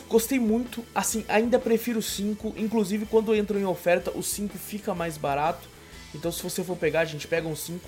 [0.08, 0.84] gostei muito.
[0.94, 2.54] Assim, ainda prefiro o 5.
[2.58, 5.68] Inclusive, quando entram em oferta, o 5 fica mais barato.
[6.14, 7.80] Então, se você for pegar, a gente pega um 5.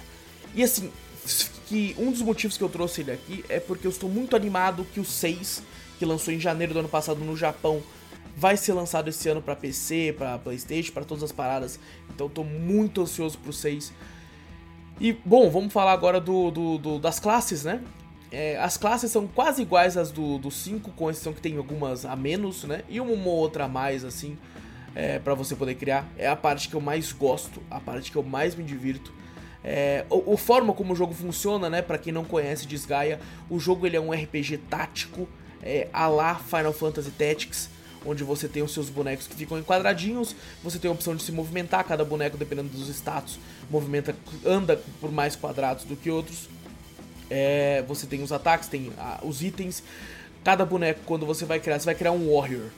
[0.55, 0.91] E assim,
[1.67, 4.85] que um dos motivos que eu trouxe ele aqui é porque eu estou muito animado
[4.93, 5.61] que o 6,
[5.97, 7.83] que lançou em janeiro do ano passado no Japão,
[8.35, 11.79] vai ser lançado esse ano para PC, para PlayStation, para todas as paradas.
[12.13, 13.93] Então tô muito ansioso pro 6.
[14.99, 17.81] E bom, vamos falar agora do, do, do das classes, né?
[18.31, 22.05] É, as classes são quase iguais às do, do 5, com exceção que tem algumas
[22.05, 22.83] a menos, né?
[22.87, 24.37] E uma, uma outra a mais, assim,
[24.93, 26.07] é, para você poder criar.
[26.17, 29.11] É a parte que eu mais gosto, a parte que eu mais me divirto.
[29.63, 31.81] É, o, o forma como o jogo funciona, né?
[31.81, 35.27] Para quem não conhece Desgaia, o jogo ele é um RPG tático,
[35.63, 37.69] é, a lá Final Fantasy Tactics
[38.05, 41.23] onde você tem os seus bonecos que ficam em quadradinhos, você tem a opção de
[41.23, 46.49] se movimentar, cada boneco, dependendo dos status, movimenta, anda por mais quadrados do que outros.
[47.29, 49.83] É, você tem os ataques, tem a, os itens.
[50.43, 52.69] Cada boneco, quando você vai criar, você vai criar um warrior.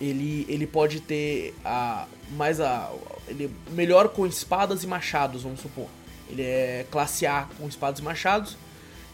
[0.00, 2.92] Ele, ele pode ter a mais a
[3.28, 5.86] ele é melhor com espadas e machados, vamos supor.
[6.28, 8.56] Ele é classe A com espadas e machados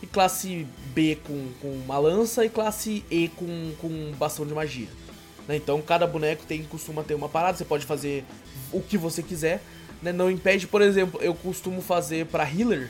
[0.02, 4.88] e classe B com, com uma lança e classe E com, com bastão de magia.
[5.50, 5.56] Né?
[5.56, 8.24] Então cada boneco tem costuma ter uma parada, você pode fazer
[8.72, 9.60] o que você quiser.
[10.00, 10.12] Né?
[10.12, 12.88] Não impede, por exemplo, eu costumo fazer para healer,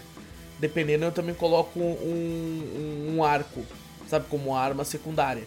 [0.59, 3.65] dependendo, eu também coloco um, um, um arco.
[4.07, 4.27] sabe?
[4.29, 5.45] Como arma secundária.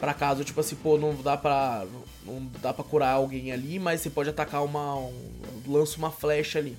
[0.00, 1.84] Pra caso, tipo assim, pô, não dá pra.
[2.24, 4.96] Não dá pra curar alguém ali, mas você pode atacar uma.
[4.96, 5.12] Um,
[5.68, 6.76] lança uma flecha ali.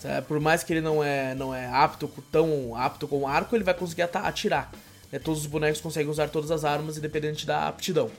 [0.00, 0.26] Sabe?
[0.26, 3.74] Por mais que ele não é, não é apto, tão apto com arco, ele vai
[3.74, 4.72] conseguir atirar.
[5.12, 5.20] Né?
[5.20, 8.10] Todos os bonecos conseguem usar todas as armas, independente da aptidão.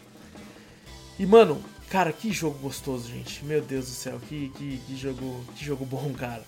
[1.19, 3.43] E, mano, cara, que jogo gostoso, gente.
[3.45, 6.43] Meu Deus do céu, que, que, que jogo, que jogo bom, cara.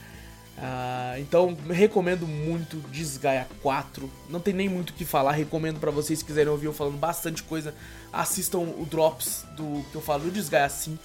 [0.58, 4.10] Uh, então, recomendo muito Desgaia 4.
[4.30, 5.34] Não tem nem muito o que falar.
[5.34, 7.75] Recomendo para vocês que quiserem ouvir eu falando bastante coisa.
[8.12, 11.04] Assistam o Drops do que eu falo do Desgaia 5.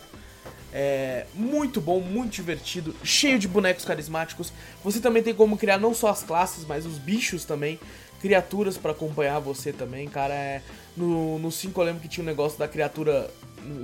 [0.72, 4.52] É muito bom, muito divertido, cheio de bonecos carismáticos.
[4.84, 7.78] Você também tem como criar não só as classes, mas os bichos também.
[8.20, 10.34] Criaturas para acompanhar você também, cara.
[10.34, 10.62] É,
[10.96, 13.30] no 5 eu lembro que tinha um negócio da criatura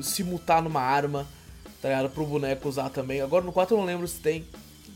[0.03, 1.27] se mutar numa arma,
[1.81, 2.11] tá ligado?
[2.11, 3.21] Pro boneco usar também.
[3.21, 4.45] Agora no 4 eu não lembro se tem.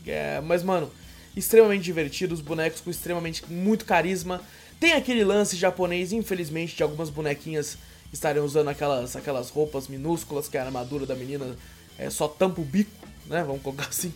[0.05, 0.91] É, mas, mano,
[1.35, 4.41] extremamente divertido, os bonecos com extremamente muito carisma.
[4.79, 7.77] Tem aquele lance japonês, infelizmente, de algumas bonequinhas
[8.11, 11.55] estarem usando aquelas, aquelas roupas minúsculas que a armadura da menina
[11.97, 12.91] é, só tampa o bico,
[13.27, 13.43] né?
[13.43, 14.13] Vamos colocar assim.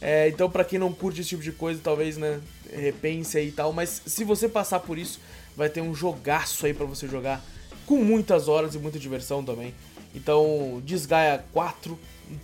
[0.00, 2.40] É, então, para quem não curte esse tipo de coisa, talvez, né,
[2.72, 3.72] repense aí e tal.
[3.72, 5.20] Mas se você passar por isso,
[5.56, 7.44] vai ter um jogaço aí para você jogar
[7.84, 9.74] com muitas horas e muita diversão também.
[10.14, 11.98] Então, Desgaia 4,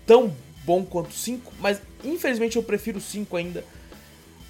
[0.04, 3.64] tão bom quanto 5, mas infelizmente eu prefiro 5 ainda.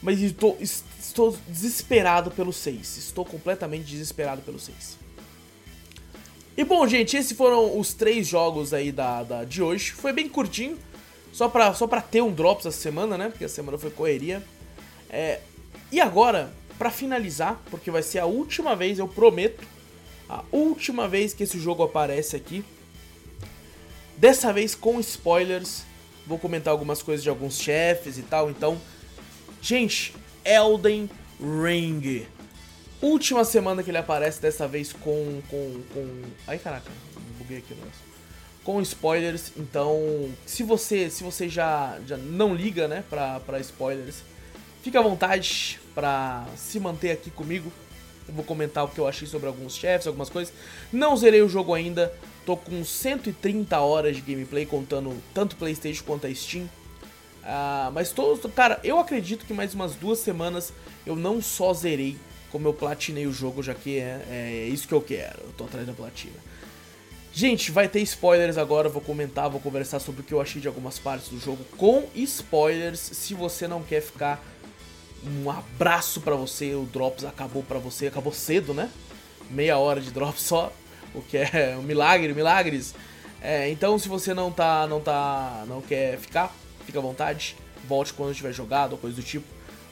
[0.03, 2.97] Mas estou, estou desesperado pelo 6.
[2.97, 4.99] Estou completamente desesperado pelo 6.
[6.57, 9.92] E bom, gente, esses foram os três jogos aí da, da, de hoje.
[9.92, 10.79] Foi bem curtinho,
[11.37, 13.29] só pra, só ter um Drops essa semana, né?
[13.29, 14.42] Porque a semana foi correria.
[15.11, 15.40] É,
[15.92, 19.62] e agora, para finalizar, porque vai ser a última vez, eu prometo,
[20.31, 22.64] a última vez que esse jogo aparece aqui.
[24.16, 25.85] Dessa vez com spoilers.
[26.27, 28.49] Vou comentar algumas coisas de alguns chefes e tal.
[28.49, 28.81] Então,
[29.61, 32.27] gente, Elden Ring.
[33.03, 35.42] Última semana que ele aparece, dessa vez com.
[35.51, 35.83] com.
[35.92, 36.22] com.
[36.46, 36.90] Ai caraca,
[37.38, 38.15] buguei aqui o negócio.
[38.66, 40.29] Com spoilers, então.
[40.44, 41.09] Se você.
[41.09, 44.24] Se você já, já não liga, né, pra, spoilers,
[44.83, 47.72] fica à vontade pra se manter aqui comigo
[48.29, 50.52] eu vou comentar o que eu achei sobre alguns chefes, algumas coisas.
[50.92, 52.12] Não zerei o jogo ainda.
[52.44, 56.64] Tô com 130 horas de gameplay, contando tanto Playstation quanto a Steam.
[56.64, 60.72] Uh, mas tô, cara, eu acredito que mais umas duas semanas
[61.05, 62.16] eu não só zerei,
[62.50, 65.38] como eu platinei o jogo, já que é, é isso que eu quero.
[65.44, 66.35] Eu tô atrás da platina.
[67.38, 70.66] Gente, vai ter spoilers agora, vou comentar, vou conversar sobre o que eu achei de
[70.66, 74.42] algumas partes do jogo com spoilers, se você não quer ficar
[75.22, 76.75] um abraço para você.
[76.75, 78.88] O Drops acabou para você, acabou cedo, né?
[79.51, 80.72] Meia hora de Drops só,
[81.14, 82.94] o que é um milagre, milagres.
[83.42, 87.55] É, então, se você não tá, não tá, não quer ficar, fica à vontade.
[87.87, 89.46] Volte quando tiver jogado ou coisa do tipo.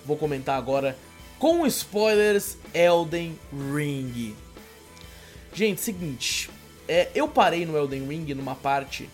[0.07, 0.97] Vou comentar agora
[1.39, 4.35] com spoilers Elden Ring.
[5.53, 6.49] Gente, seguinte,
[6.89, 9.09] é, eu parei no Elden Ring numa parte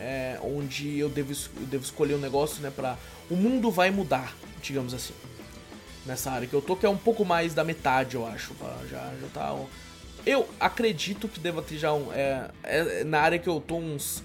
[0.00, 2.98] é, onde eu devo, eu devo escolher um negócio, né, para
[3.30, 5.14] o mundo vai mudar, digamos assim
[6.06, 8.54] nessa área que eu tô, que é um pouco mais da metade, eu acho.
[8.90, 9.56] Já, já tá.
[10.24, 12.12] Eu acredito que deva ter já um.
[12.12, 14.22] É, é, na área que eu tô, uns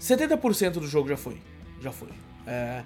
[0.00, 1.40] 70% do jogo já foi.
[1.80, 2.08] Já foi.
[2.46, 2.82] É,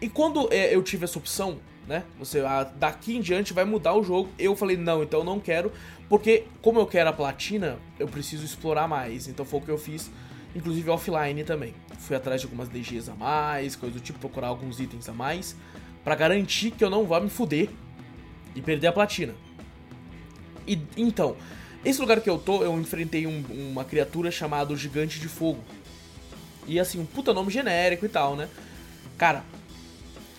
[0.00, 2.04] e quando é, eu tive essa opção, né?
[2.18, 4.30] Você ah, daqui em diante vai mudar o jogo.
[4.38, 5.72] Eu falei, não, então eu não quero.
[6.08, 9.26] Porque, como eu quero a platina, eu preciso explorar mais.
[9.26, 10.10] Então foi o que eu fiz,
[10.54, 11.74] inclusive offline também.
[11.98, 15.56] Fui atrás de algumas DGs a mais, coisa do tipo, procurar alguns itens a mais
[16.04, 17.68] para garantir que eu não vá me fuder
[18.54, 19.34] e perder a platina.
[20.66, 21.36] E então,
[21.84, 25.62] esse lugar que eu tô, eu enfrentei um, uma criatura chamada Gigante de Fogo.
[26.66, 28.48] E assim, um puta nome genérico e tal, né?
[29.18, 29.44] Cara,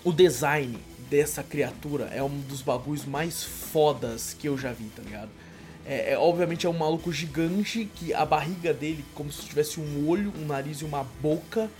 [0.02, 0.78] o design
[1.10, 5.30] dessa criatura é um dos bagulhos mais fodas que eu já vi, tá ligado?
[5.88, 10.06] É, é, obviamente é um maluco gigante que a barriga dele, como se tivesse um
[10.06, 11.70] olho, um nariz e uma boca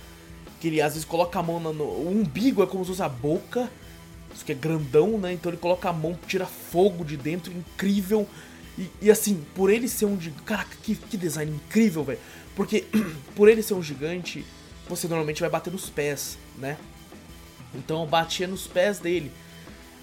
[0.58, 3.08] que ele às vezes coloca a mão no, o umbigo é como se fosse a
[3.08, 3.70] boca,
[4.34, 5.34] isso que é grandão, né?
[5.34, 8.26] Então ele coloca a mão, tira fogo de dentro, incrível.
[8.78, 10.42] E, e assim, por ele ser um gigante.
[10.42, 12.18] Caraca, que, que design incrível, velho.
[12.56, 12.86] Porque
[13.36, 14.44] por ele ser um gigante,
[14.88, 16.78] você normalmente vai bater nos pés, né?
[17.74, 19.30] Então eu batia nos pés dele.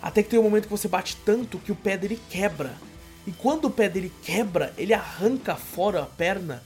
[0.02, 2.76] Até que tem um momento que você bate tanto que o pé dele quebra.
[3.28, 6.64] E quando o pé dele quebra, ele arranca fora a perna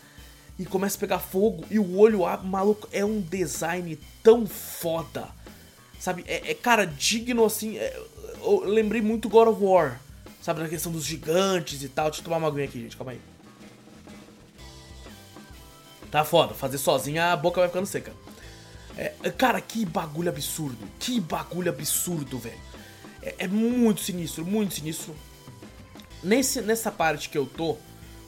[0.57, 5.29] e começa a pegar fogo e o olho abre, maluco, é um design tão foda.
[5.99, 7.77] Sabe, é, é cara, digno assim.
[7.77, 7.97] É,
[8.41, 9.99] eu lembrei muito God of War,
[10.41, 12.05] sabe, na questão dos gigantes e tal.
[12.09, 13.21] Deixa eu tomar uma aguinha aqui, gente, calma aí.
[16.11, 18.11] Tá foda, fazer sozinho a boca vai ficando seca.
[18.97, 20.77] É, cara, que bagulho absurdo.
[20.99, 22.59] Que bagulho absurdo, velho.
[23.21, 25.15] É, é, muito sinistro, muito sinistro.
[26.23, 27.77] Nesse, nessa parte que eu tô,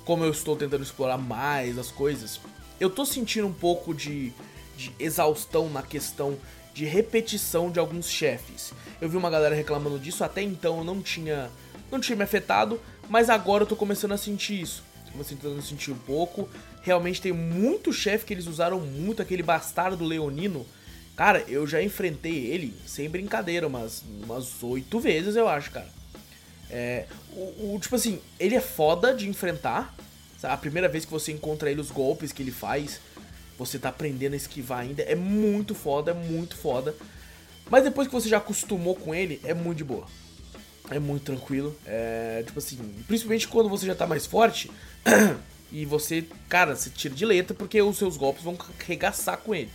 [0.05, 2.39] como eu estou tentando explorar mais as coisas,
[2.79, 4.31] eu tô sentindo um pouco de,
[4.77, 6.37] de exaustão na questão
[6.73, 8.73] de repetição de alguns chefes.
[8.99, 11.49] Eu vi uma galera reclamando disso, até então eu não tinha,
[11.91, 14.83] não tinha me afetado, mas agora eu tô começando a sentir isso.
[15.11, 16.49] Começando a sentir um pouco.
[16.81, 20.65] Realmente tem muito chefe que eles usaram muito, aquele bastardo leonino.
[21.15, 24.01] Cara, eu já enfrentei ele, sem brincadeira, umas
[24.63, 26.00] oito vezes, eu acho, cara.
[26.71, 29.93] É, o, o, tipo assim, ele é foda de enfrentar.
[30.39, 30.53] Sabe?
[30.53, 32.99] A primeira vez que você encontra ele, os golpes que ele faz,
[33.59, 35.03] você tá aprendendo a esquivar ainda.
[35.03, 36.95] É muito foda, é muito foda.
[37.69, 40.07] Mas depois que você já acostumou com ele, é muito de boa.
[40.89, 41.75] É muito tranquilo.
[41.85, 44.71] É, tipo assim, principalmente quando você já tá mais forte.
[45.71, 49.69] e você, cara, você tira de letra porque os seus golpes vão regaçar com ele.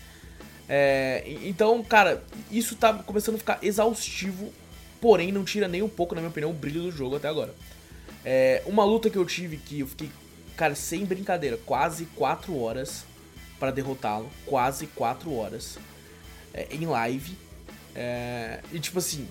[0.69, 4.53] É, então, cara, isso tá começando a ficar exaustivo
[5.01, 7.55] porém não tira nem um pouco, na minha opinião, o brilho do jogo até agora.
[8.25, 10.11] É, uma luta que eu tive que eu fiquei,
[10.57, 13.05] cara, sem brincadeira, quase 4 horas
[13.59, 15.79] para derrotá-lo, quase 4 horas
[16.53, 17.37] é, em live.
[17.95, 19.27] É, e tipo assim,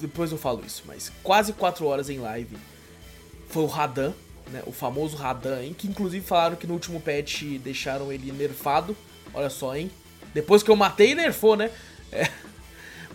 [0.00, 2.56] depois eu falo isso, mas quase 4 horas em live
[3.48, 4.12] foi o Radan,
[4.50, 8.96] né, o famoso Radan, hein, que inclusive falaram que no último patch deixaram ele nerfado.
[9.34, 9.90] Olha só, hein?
[10.32, 11.70] Depois que eu matei, nerfou, né?
[12.10, 12.30] É,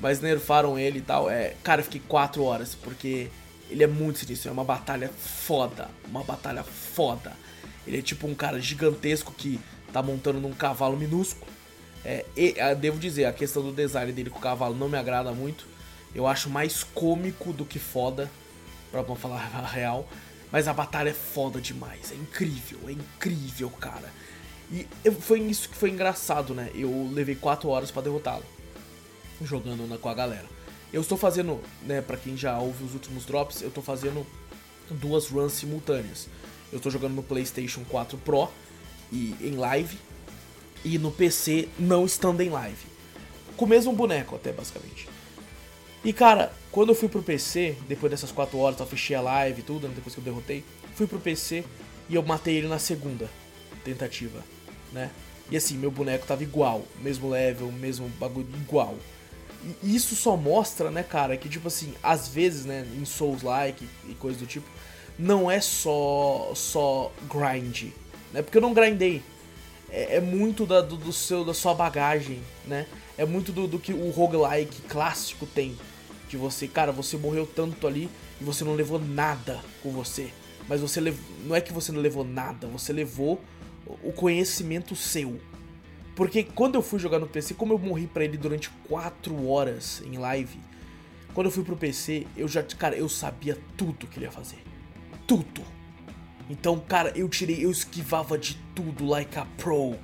[0.01, 1.29] mas nerfaram ele e tal.
[1.29, 3.29] É, cara, eu fiquei 4 horas, porque
[3.69, 7.33] ele é muito sinistro, é uma batalha foda, uma batalha foda.
[7.85, 9.59] Ele é tipo um cara gigantesco que
[9.93, 11.49] tá montando num cavalo minúsculo.
[12.03, 14.97] É, e, ah, devo dizer, a questão do design dele com o cavalo não me
[14.97, 15.65] agrada muito.
[16.13, 18.29] Eu acho mais cômico do que foda,
[18.91, 20.07] pra não falar a real.
[20.51, 24.11] Mas a batalha é foda demais, é incrível, é incrível, cara.
[24.69, 26.69] E foi isso que foi engraçado, né?
[26.75, 28.43] Eu levei 4 horas para derrotá-lo
[29.45, 30.45] jogando na, com a galera.
[30.91, 34.25] Eu estou fazendo, né, para quem já ouve os últimos drops, eu estou fazendo
[34.89, 36.27] duas runs simultâneas.
[36.71, 38.49] Eu estou jogando no PlayStation 4 Pro
[39.12, 39.97] e em live
[40.84, 42.86] e no PC não estando em live.
[43.56, 45.08] Com o mesmo boneco até basicamente.
[46.04, 49.62] E cara, quando eu fui pro PC, depois dessas 4 horas, eu fechei a live
[49.62, 50.63] e tudo, né, depois que eu derrotei,
[50.95, 51.63] fui pro PC
[52.10, 53.30] e eu matei ele na segunda
[53.84, 54.43] tentativa,
[54.91, 55.12] né?
[55.49, 58.95] E assim, meu boneco tava igual, mesmo level, mesmo bagulho igual.
[59.84, 64.13] E isso só mostra, né, cara, que tipo assim, às vezes, né, em Souls-like e
[64.15, 64.67] coisa do tipo,
[65.17, 67.91] não é só só grind,
[68.34, 68.41] né?
[68.41, 69.21] Porque eu não grindei.
[69.89, 72.88] É, é muito da, do, do, seu, da sua bagagem, né?
[73.17, 75.78] É muito do, do que o roguelike clássico tem.
[76.28, 80.32] De você, cara, você morreu tanto ali e você não levou nada com você.
[80.67, 81.02] Mas você
[81.43, 83.41] não é que você não levou nada, você levou
[84.02, 85.39] o conhecimento seu.
[86.21, 90.03] Porque quando eu fui jogar no PC, como eu morri para ele durante 4 horas
[90.05, 90.60] em live,
[91.34, 94.60] quando eu fui pro PC, eu já, cara, eu sabia tudo que ele ia fazer.
[95.25, 95.63] Tudo.
[96.47, 99.95] Então, cara, eu tirei, eu esquivava de tudo like a pro.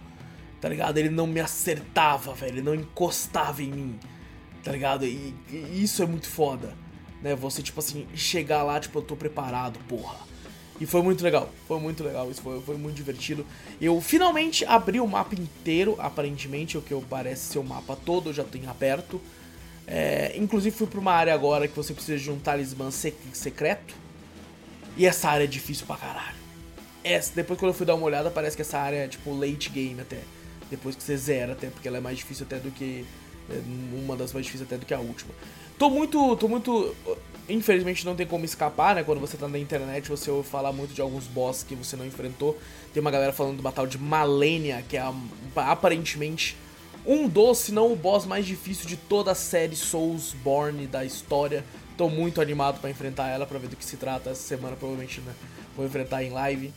[0.60, 0.98] Tá ligado?
[0.98, 4.00] Ele não me acertava, velho, ele não encostava em mim.
[4.64, 5.06] Tá ligado?
[5.06, 6.74] E, e isso é muito foda.
[7.22, 7.36] Né?
[7.36, 10.27] Você, tipo assim, chegar lá, tipo, eu tô preparado, porra.
[10.80, 13.46] E foi muito legal, foi muito legal, isso foi, foi muito divertido.
[13.82, 18.34] Eu finalmente abri o mapa inteiro, aparentemente, o que parece ser o mapa todo, eu
[18.34, 19.20] já tenho aberto.
[19.88, 23.96] É, inclusive fui pra uma área agora que você precisa de um talismã secreto.
[24.98, 26.36] E essa área é difícil pra caralho.
[27.04, 29.70] Essa, depois quando eu fui dar uma olhada, parece que essa área é tipo late
[29.70, 30.20] game até.
[30.70, 33.06] Depois que você zera até, porque ela é mais difícil até do que.
[33.50, 33.62] É,
[33.98, 35.34] uma das mais difíceis até do que a última.
[35.78, 36.36] Tô muito.
[36.36, 36.94] tô muito
[37.50, 39.04] Infelizmente não tem como escapar, né?
[39.04, 42.06] Quando você tá na internet, você ouve falar muito de alguns boss que você não
[42.06, 42.58] enfrentou.
[42.94, 45.14] Tem uma galera falando do batalha de Malenia, que é
[45.56, 46.58] aparentemente
[47.06, 51.64] um dos, se não o boss mais difícil de toda a série Soulsborne da história.
[51.98, 54.30] Tô muito animado para enfrentar ela, pra ver do que se trata.
[54.32, 55.34] Essa semana provavelmente né,
[55.76, 56.74] vou enfrentar em live.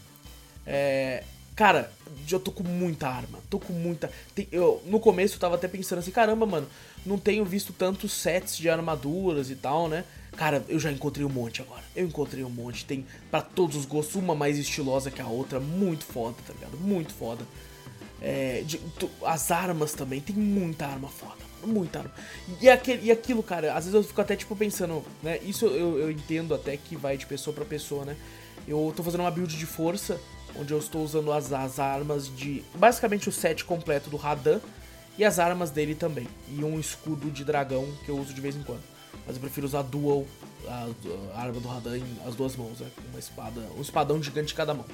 [0.65, 1.25] É,
[1.61, 1.93] Cara,
[2.33, 4.11] eu tô com muita arma, tô com muita.
[4.35, 6.67] Tem, eu, no começo eu tava até pensando assim, caramba, mano,
[7.05, 10.07] não tenho visto tantos sets de armaduras e tal, né?
[10.37, 11.83] Cara, eu já encontrei um monte agora.
[11.95, 12.85] Eu encontrei um monte.
[12.85, 15.61] Tem para todos os gostos, uma mais estilosa que a outra.
[15.61, 16.77] Muito foda, tá ligado?
[16.79, 17.45] Muito foda.
[18.23, 21.39] É, de, tu, as armas também, tem muita arma foda.
[21.65, 22.13] Muita arma.
[22.61, 25.39] E, aquele, e aquilo, cara, às vezes eu fico até tipo pensando, né?
[25.43, 28.17] Isso eu, eu entendo até que vai de pessoa para pessoa, né?
[28.69, 30.21] Eu tô fazendo uma build de força
[30.59, 32.63] onde eu estou usando as, as armas de.
[32.75, 34.61] Basicamente o set completo do Radan
[35.19, 36.29] e as armas dele também.
[36.49, 38.83] E um escudo de dragão que eu uso de vez em quando.
[39.27, 40.27] Mas eu prefiro usar dual,
[40.67, 40.89] a,
[41.35, 42.91] a arma do Radan em as duas mãos, né?
[43.11, 44.87] Uma espada, um espadão gigante em cada mão.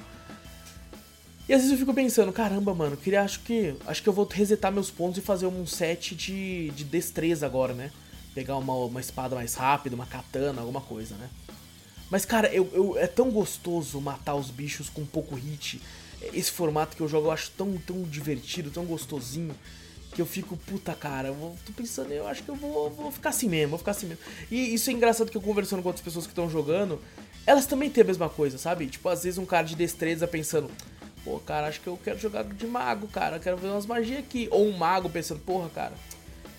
[1.49, 3.75] E às vezes eu fico pensando, caramba, mano, queria acho que.
[3.85, 7.73] Acho que eu vou resetar meus pontos e fazer um set de, de destreza agora,
[7.73, 7.91] né?
[8.35, 11.29] Pegar uma, uma espada mais rápida, uma katana, alguma coisa, né?
[12.09, 15.81] Mas, cara, eu, eu, é tão gostoso matar os bichos com pouco hit.
[16.33, 19.55] Esse formato que eu jogo eu acho tão, tão divertido, tão gostosinho.
[20.17, 23.11] Que eu fico, puta cara, eu vou, tô pensando, eu acho que eu vou, vou
[23.11, 24.23] ficar assim mesmo, vou ficar assim mesmo.
[24.49, 26.99] E isso é engraçado que eu conversando com outras pessoas que estão jogando,
[27.45, 28.87] elas também têm a mesma coisa, sabe?
[28.87, 30.71] Tipo, às vezes um cara de destreza pensando,
[31.23, 34.47] pô, cara, acho que eu quero jogar de mago, cara, quero ver umas magias aqui.
[34.49, 35.93] Ou um mago pensando, porra, cara,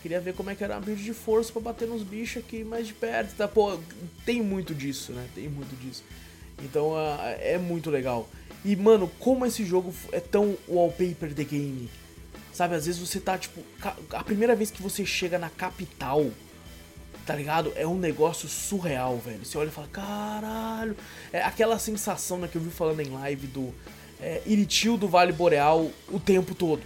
[0.02, 2.62] queria ver como é que era uma build de força para bater nos bichos aqui
[2.62, 3.48] mais de perto, tá?
[3.48, 3.76] Pô,
[4.24, 5.26] tem muito disso, né?
[5.34, 6.04] Tem muito disso.
[6.62, 8.28] Então uh, é muito legal.
[8.64, 11.90] E, mano, como esse jogo é tão wallpaper the game.
[12.58, 13.62] Sabe, às vezes você tá, tipo,
[14.10, 16.26] a primeira vez que você chega na capital,
[17.24, 17.72] tá ligado?
[17.76, 19.44] É um negócio surreal, velho.
[19.44, 20.96] Você olha e fala, caralho.
[21.32, 23.72] É aquela sensação, né, que eu vi falando em live do
[24.20, 26.82] é, Iritil do Vale Boreal o tempo todo.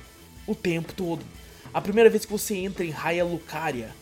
[0.47, 1.25] O tempo todo.
[1.73, 3.95] A primeira vez que você entra em Raya Lucaria,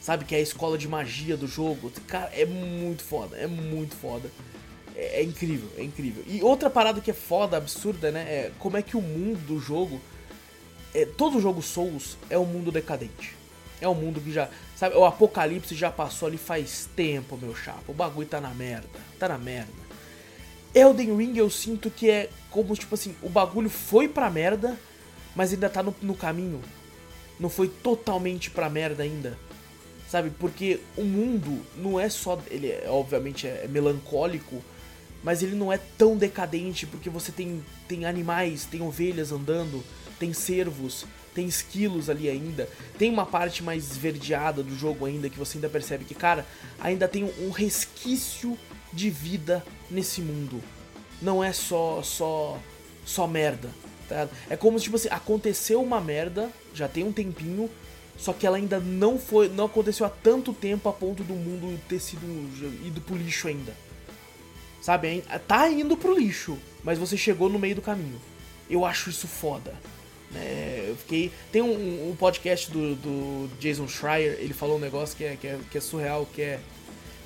[0.00, 0.24] sabe?
[0.24, 1.90] Que é a escola de magia do jogo.
[2.06, 4.30] Cara, é muito foda, é muito foda.
[4.94, 6.22] É, é, incrível, é incrível.
[6.24, 8.20] E outra parada que é foda, absurda, né?
[8.20, 10.00] É como é que o mundo do jogo.
[10.94, 13.36] É, todo jogo Souls é um mundo decadente.
[13.80, 14.48] É um mundo que já.
[14.76, 17.82] Sabe, o apocalipse já passou ali faz tempo, meu chapa.
[17.88, 18.88] O bagulho tá na merda.
[19.18, 19.72] Tá na merda.
[20.74, 24.78] Elden Ring eu sinto que é como, tipo assim, o bagulho foi pra merda,
[25.34, 26.60] mas ainda tá no, no caminho.
[27.38, 29.38] Não foi totalmente pra merda ainda.
[30.08, 30.30] Sabe?
[30.30, 32.40] Porque o mundo não é só.
[32.50, 34.62] Ele é, obviamente é, é melancólico,
[35.22, 39.82] mas ele não é tão decadente porque você tem, tem animais, tem ovelhas andando,
[40.18, 42.68] tem cervos, tem esquilos ali ainda.
[42.98, 46.44] Tem uma parte mais esverdeada do jogo ainda que você ainda percebe que, cara,
[46.80, 48.58] ainda tem um resquício
[48.92, 50.62] de vida nesse mundo.
[51.20, 52.58] Não é só só
[53.04, 53.70] só merda,
[54.08, 54.28] tá?
[54.50, 57.70] É como se tipo assim, aconteceu uma merda, já tem um tempinho,
[58.18, 61.80] só que ela ainda não foi, não aconteceu há tanto tempo a ponto do mundo
[61.88, 62.26] ter sido
[62.84, 63.74] ido pro lixo ainda.
[64.82, 65.22] Sabe?
[65.46, 68.20] Tá indo pro lixo, mas você chegou no meio do caminho.
[68.68, 69.74] Eu acho isso foda.
[70.30, 70.86] Né?
[70.88, 71.32] Eu fiquei.
[71.50, 75.46] Tem um, um podcast do, do, Jason Schreier, ele falou um negócio que é, que
[75.46, 76.60] é, que é surreal, que é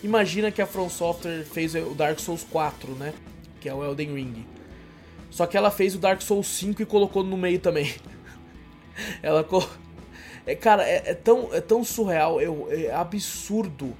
[0.02, 3.14] Imagina que a From Software fez o Dark Souls 4, né?
[3.60, 4.46] Que é o Elden Ring.
[5.30, 7.94] Só que ela fez o Dark Souls 5 e colocou no meio também.
[9.22, 9.66] ela co...
[10.44, 12.46] é, cara, é, é, tão, é tão surreal, é,
[12.84, 13.96] é absurdo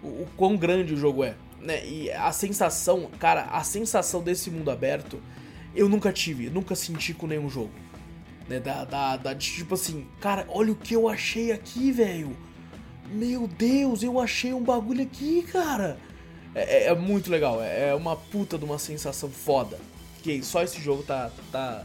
[0.00, 1.34] o, o, quão grande o jogo é.
[1.60, 1.84] Né?
[1.84, 5.20] E a sensação, cara, a sensação desse mundo aberto,
[5.74, 7.72] eu nunca tive, nunca senti com nenhum jogo.
[8.50, 8.60] Né?
[8.60, 12.36] Da, da, da, tipo assim, cara, olha o que eu achei aqui, velho
[13.10, 15.98] meu Deus, eu achei um bagulho aqui, cara.
[16.54, 19.78] É, é, é muito legal, é, é, uma puta de uma sensação foda.
[20.22, 21.84] Que só esse jogo tá, tá,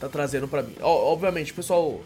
[0.00, 0.74] tá trazendo pra mim.
[0.80, 2.00] obviamente, o pessoal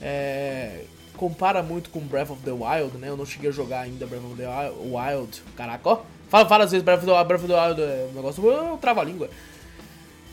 [0.00, 0.84] é,
[1.16, 3.08] compara muito com Breath of the Wild, né?
[3.08, 5.42] Eu não cheguei a jogar ainda Breath of the Wild.
[5.56, 6.02] Caraca, ó.
[6.28, 8.46] Fala várias vezes Breath of the, Breath of the Wild é um negócio.
[8.46, 9.30] Eu trava a língua.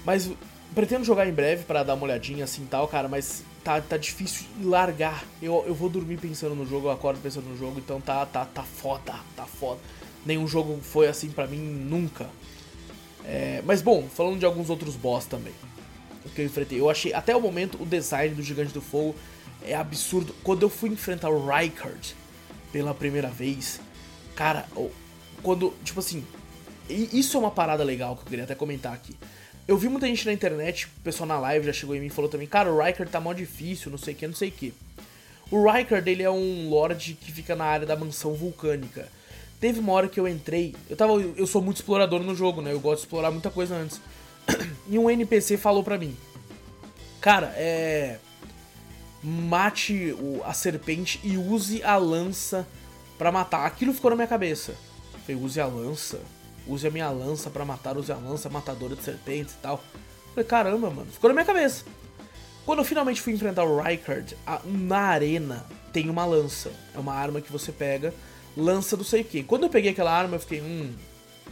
[0.05, 0.29] Mas
[0.73, 4.45] pretendo jogar em breve para dar uma olhadinha assim tal, cara, mas tá, tá difícil
[4.61, 5.23] largar.
[5.41, 8.45] Eu, eu vou dormir pensando no jogo, eu acordo pensando no jogo, então tá, tá,
[8.45, 9.79] tá foda, tá foda.
[10.25, 12.29] Nenhum jogo foi assim para mim nunca.
[13.25, 15.53] É, mas bom, falando de alguns outros boss também.
[16.25, 16.79] O que eu enfrentei.
[16.79, 19.15] Eu achei, até o momento, o design do Gigante do Fogo
[19.65, 20.33] é absurdo.
[20.43, 22.15] Quando eu fui enfrentar o Rykard
[22.71, 23.79] pela primeira vez,
[24.35, 24.65] cara,
[25.41, 26.25] quando, tipo assim,
[26.89, 29.15] isso é uma parada legal que eu queria até comentar aqui.
[29.67, 32.09] Eu vi muita gente na internet, o pessoal na live já chegou em mim e
[32.09, 34.51] falou também, cara, o Riker tá mó difícil, não sei o que, não sei o
[34.51, 34.73] que.
[35.49, 39.07] O Riker dele é um lord que fica na área da mansão vulcânica.
[39.61, 42.73] Teve uma hora que eu entrei, eu tava, eu sou muito explorador no jogo, né?
[42.73, 44.01] Eu gosto de explorar muita coisa antes.
[44.89, 46.17] E um NPC falou pra mim,
[47.21, 48.19] cara, é
[49.23, 52.67] mate a serpente e use a lança
[53.17, 53.65] para matar.
[53.65, 54.75] Aquilo ficou na minha cabeça.
[55.13, 56.19] Eu falei, use a lança?
[56.67, 59.83] Use a minha lança para matar, use a lança matadora de serpentes e tal.
[60.33, 61.85] Falei, caramba, mano, ficou na minha cabeça.
[62.65, 66.71] Quando eu finalmente fui enfrentar o Rykard, na arena tem uma lança.
[66.93, 68.13] É uma arma que você pega,
[68.55, 69.43] lança do sei o que.
[69.43, 70.93] Quando eu peguei aquela arma, eu fiquei, hum,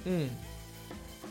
[0.05, 0.29] hum.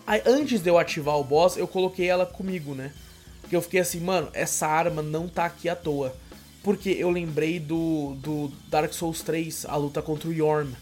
[0.06, 2.92] Aí antes de eu ativar o boss, eu coloquei ela comigo, né?
[3.40, 6.14] Porque eu fiquei assim, mano, essa arma não tá aqui à toa.
[6.62, 10.72] Porque eu lembrei do, do Dark Souls 3, a luta contra o Yorm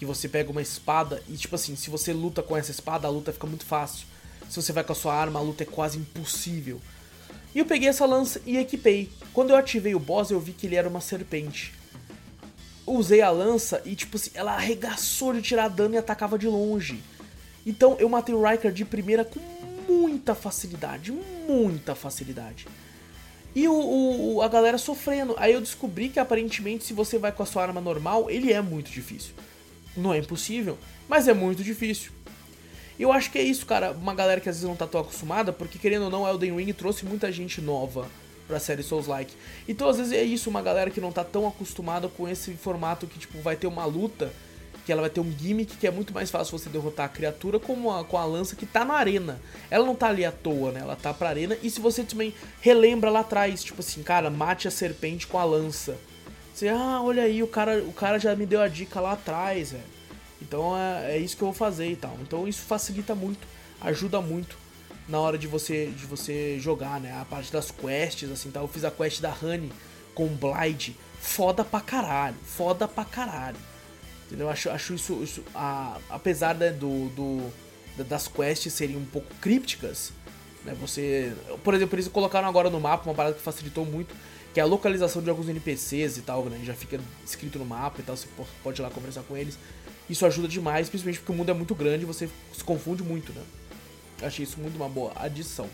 [0.00, 3.10] que você pega uma espada e, tipo assim, se você luta com essa espada, a
[3.10, 4.06] luta fica muito fácil.
[4.48, 6.80] Se você vai com a sua arma, a luta é quase impossível.
[7.54, 9.10] E eu peguei essa lança e equipei.
[9.34, 11.74] Quando eu ativei o boss, eu vi que ele era uma serpente.
[12.86, 17.02] Usei a lança e, tipo assim, ela arregaçou de tirar dano e atacava de longe.
[17.66, 19.38] Então eu matei o Riker de primeira com
[19.86, 21.12] muita facilidade,
[21.46, 22.66] muita facilidade.
[23.54, 25.34] E o, o, a galera sofrendo.
[25.36, 28.62] Aí eu descobri que aparentemente, se você vai com a sua arma normal, ele é
[28.62, 29.34] muito difícil
[29.96, 30.78] não é impossível.
[31.08, 32.12] Mas é muito difícil.
[32.98, 33.92] E eu acho que é isso, cara.
[33.92, 36.72] Uma galera que às vezes não tá tão acostumada, porque querendo ou não, Elden Ring
[36.72, 38.06] trouxe muita gente nova
[38.46, 39.32] pra série Souls-like.
[39.68, 43.06] Então, às vezes é isso, uma galera que não tá tão acostumada com esse formato
[43.06, 44.32] que, tipo, vai ter uma luta,
[44.84, 47.58] que ela vai ter um gimmick que é muito mais fácil você derrotar a criatura
[47.58, 49.40] como a, com a lança que tá na arena.
[49.70, 50.80] Ela não tá ali à toa, né?
[50.80, 51.56] Ela tá pra arena.
[51.62, 55.44] E se você também relembra lá atrás, tipo assim, cara, mate a serpente com a
[55.44, 55.96] lança.
[56.54, 59.72] Você, ah, olha aí, o cara, o cara já me deu a dica lá atrás,
[59.72, 59.84] velho.
[60.42, 62.16] Então é, é isso que eu vou fazer e tal.
[62.22, 63.46] Então isso facilita muito,
[63.80, 64.56] ajuda muito
[65.08, 67.18] na hora de você de você jogar, né?
[67.20, 68.60] A parte das quests, assim, tá?
[68.60, 69.72] Eu fiz a quest da Honey
[70.14, 73.56] com Blade, foda pra caralho, foda pra caralho.
[74.26, 74.48] Entendeu?
[74.48, 80.12] Acho, acho isso, isso a, apesar né, do, do, das quests serem um pouco crípticas,
[80.64, 80.74] né?
[80.80, 81.32] Você,
[81.64, 84.14] por exemplo, eles colocaram agora no mapa uma parada que facilitou muito,
[84.52, 86.60] que é a localização de alguns NPCs e tal, né?
[86.64, 88.26] Já fica escrito no mapa e tal, você
[88.62, 89.58] pode ir lá conversar com eles.
[90.08, 93.32] Isso ajuda demais, principalmente porque o mundo é muito grande e você se confunde muito,
[93.32, 93.42] né?
[94.22, 95.68] Achei isso muito uma boa adição.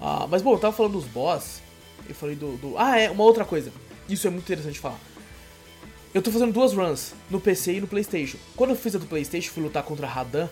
[0.00, 1.60] Ah, mas bom, eu tava falando dos boss.
[2.08, 3.72] Eu falei do, do, Ah, é, uma outra coisa.
[4.08, 4.98] Isso é muito interessante falar.
[6.14, 8.38] Eu tô fazendo duas runs, no PC e no Playstation.
[8.56, 10.48] Quando eu fiz a do Playstation, fui lutar contra Radan.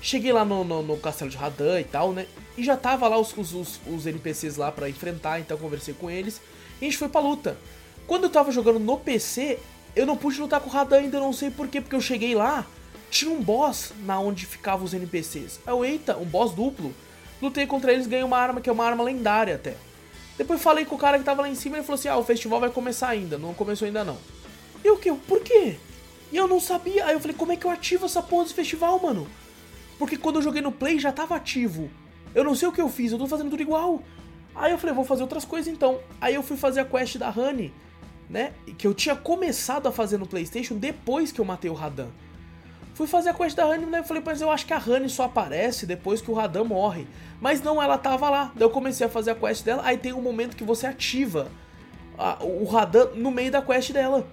[0.00, 2.26] Cheguei lá no, no, no castelo de Radan e tal, né?
[2.56, 6.40] E já tava lá os, os, os NPCs lá para enfrentar, então conversei com eles.
[6.80, 7.56] E a gente foi pra luta.
[8.06, 9.58] Quando eu tava jogando no PC,
[9.94, 12.66] eu não pude lutar com o Radan ainda, não sei porquê, porque eu cheguei lá
[13.14, 15.60] tinha um boss na onde ficavam os NPCs.
[15.64, 16.92] Eu, eita, um boss duplo.
[17.40, 19.76] Lutei contra eles, ganhei uma arma que é uma arma lendária até.
[20.36, 22.16] Depois falei com o cara que tava lá em cima e ele falou assim: Ah,
[22.16, 24.18] o festival vai começar ainda, não começou ainda não.
[24.82, 25.12] E o que?
[25.12, 25.76] Por quê?
[26.32, 27.06] E eu não sabia.
[27.06, 29.28] Aí eu falei: Como é que eu ativo essa porra desse festival, mano?
[29.96, 31.88] Porque quando eu joguei no Play já tava ativo.
[32.34, 34.02] Eu não sei o que eu fiz, eu tô fazendo tudo igual.
[34.54, 36.00] Aí eu falei: Vou fazer outras coisas então.
[36.20, 37.72] Aí eu fui fazer a quest da Honey,
[38.28, 38.52] né?
[38.78, 42.08] Que eu tinha começado a fazer no PlayStation depois que eu matei o Radan.
[42.94, 44.02] Fui fazer a quest da Honey, né?
[44.04, 47.06] Falei, mas eu acho que a Honey só aparece depois que o Radan morre.
[47.40, 48.52] Mas não, ela tava lá.
[48.54, 51.50] Daí eu comecei a fazer a quest dela, aí tem um momento que você ativa
[52.16, 54.26] a, o Radan no meio da quest dela.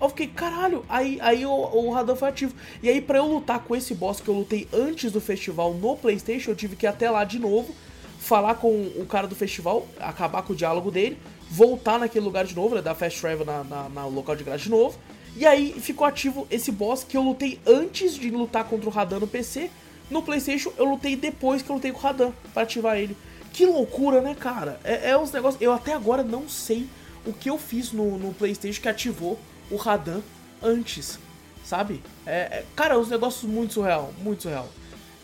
[0.00, 2.54] Eu fiquei, caralho, aí, aí o, o Radan foi ativo.
[2.82, 5.94] E aí, pra eu lutar com esse boss que eu lutei antes do festival no
[5.94, 7.74] PlayStation, eu tive que ir até lá de novo,
[8.20, 11.18] falar com o cara do festival, acabar com o diálogo dele,
[11.50, 14.64] voltar naquele lugar de novo, né, dar fast travel na, na, na local de graça
[14.64, 14.96] de novo,
[15.36, 19.20] e aí ficou ativo esse boss que eu lutei antes de lutar contra o Radan
[19.20, 19.70] no PC.
[20.10, 23.16] No PlayStation eu lutei depois que eu lutei com o Radan para ativar ele.
[23.52, 24.80] Que loucura, né, cara?
[24.84, 25.60] É, é uns negócios.
[25.62, 26.86] Eu até agora não sei
[27.24, 29.38] o que eu fiz no, no PlayStation que ativou
[29.70, 30.20] o Radan
[30.62, 31.18] antes,
[31.64, 32.02] sabe?
[32.26, 34.68] É, é, cara, uns negócios muito surreal, muito surreal.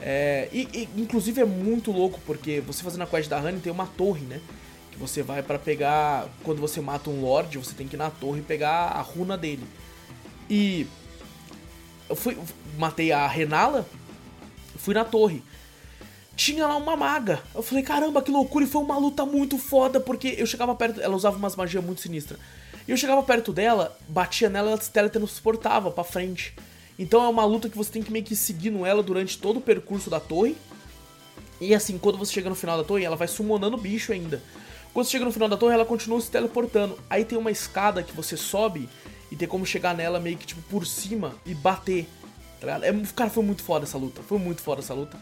[0.00, 3.72] É, e, e, inclusive é muito louco porque você fazendo a quest da Honey tem
[3.72, 4.40] uma torre, né?
[4.90, 6.28] Que você vai para pegar.
[6.42, 9.66] Quando você mata um Lord, você tem que ir na torre pegar a runa dele.
[10.48, 10.86] E
[12.08, 12.36] eu fui,
[12.78, 13.86] matei a Renala,
[14.76, 15.42] fui na torre.
[16.36, 17.42] Tinha lá uma maga.
[17.54, 18.64] Eu falei, caramba, que loucura.
[18.64, 21.00] E foi uma luta muito foda, porque eu chegava perto.
[21.00, 22.38] Ela usava umas magias muito sinistras.
[22.86, 26.54] E eu chegava perto dela, batia nela, ela se teletransportava pra frente.
[26.98, 29.58] Então é uma luta que você tem que meio que seguir no ela durante todo
[29.58, 30.56] o percurso da torre.
[31.60, 34.42] E assim, quando você chega no final da torre, ela vai summonando bicho ainda.
[34.92, 36.98] Quando você chega no final da torre, ela continua se teleportando.
[37.08, 38.88] Aí tem uma escada que você sobe
[39.30, 42.08] e ter como chegar nela meio que tipo por cima e bater.
[42.60, 44.22] Tá é, cara, foi muito foda essa luta.
[44.22, 45.18] Foi muito foda essa luta.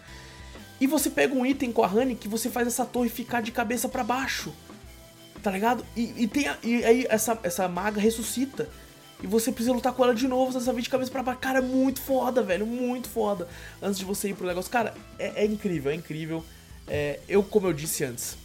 [0.80, 3.50] E você pega um item com a Honey que você faz essa torre ficar de
[3.50, 4.52] cabeça para baixo.
[5.42, 5.84] Tá ligado?
[5.96, 8.68] E, e, tem a, e aí essa, essa maga ressuscita.
[9.24, 11.40] E você precisa lutar com ela de novo, dessa vez de cabeça pra baixo.
[11.40, 12.66] Cara, é muito foda, velho.
[12.66, 13.48] Muito foda.
[13.80, 14.70] Antes de você ir pro negócio.
[14.70, 16.44] Cara, é, é incrível, é incrível.
[16.86, 18.36] É, eu, como eu disse antes,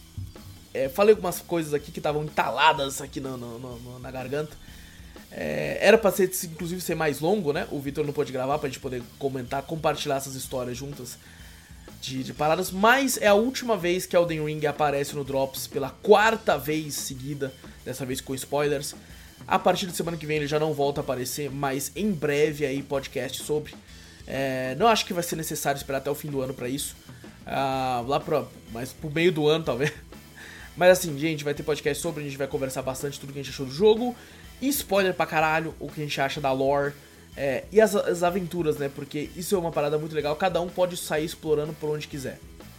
[0.72, 4.56] é, falei algumas coisas aqui que estavam entaladas aqui no, no, no, na garganta.
[5.30, 7.68] É, era pra ser, inclusive, ser mais longo, né?
[7.70, 11.18] O Vitor não pôde gravar pra gente poder comentar, compartilhar essas histórias juntas
[12.00, 12.70] de, de, paradas.
[12.70, 17.52] Mas é a última vez que Elden Ring aparece no Drops pela quarta vez seguida,
[17.84, 18.94] dessa vez com spoilers.
[19.50, 22.64] A partir de semana que vem ele já não volta a aparecer, mas em breve
[22.64, 23.74] aí podcast sobre.
[24.24, 26.94] É, não acho que vai ser necessário esperar até o fim do ano para isso.
[27.44, 29.92] Uh, lá pro, mas pro meio do ano, talvez.
[30.76, 33.42] Mas assim, gente, vai ter podcast sobre, a gente vai conversar bastante tudo que a
[33.42, 34.14] gente achou do jogo.
[34.62, 36.94] E spoiler pra caralho, o que a gente acha da lore.
[37.36, 38.88] É, e as, as, aventuras, né?
[38.88, 40.34] Porque isso é uma parada muito legal.
[40.36, 42.38] Cada um pode sair explorando por onde quiser.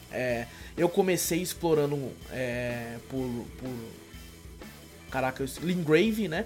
[0.09, 0.47] É,
[0.77, 3.27] eu comecei explorando é, por,
[3.59, 3.69] por.
[5.11, 6.45] Caraca, Lingrave, né?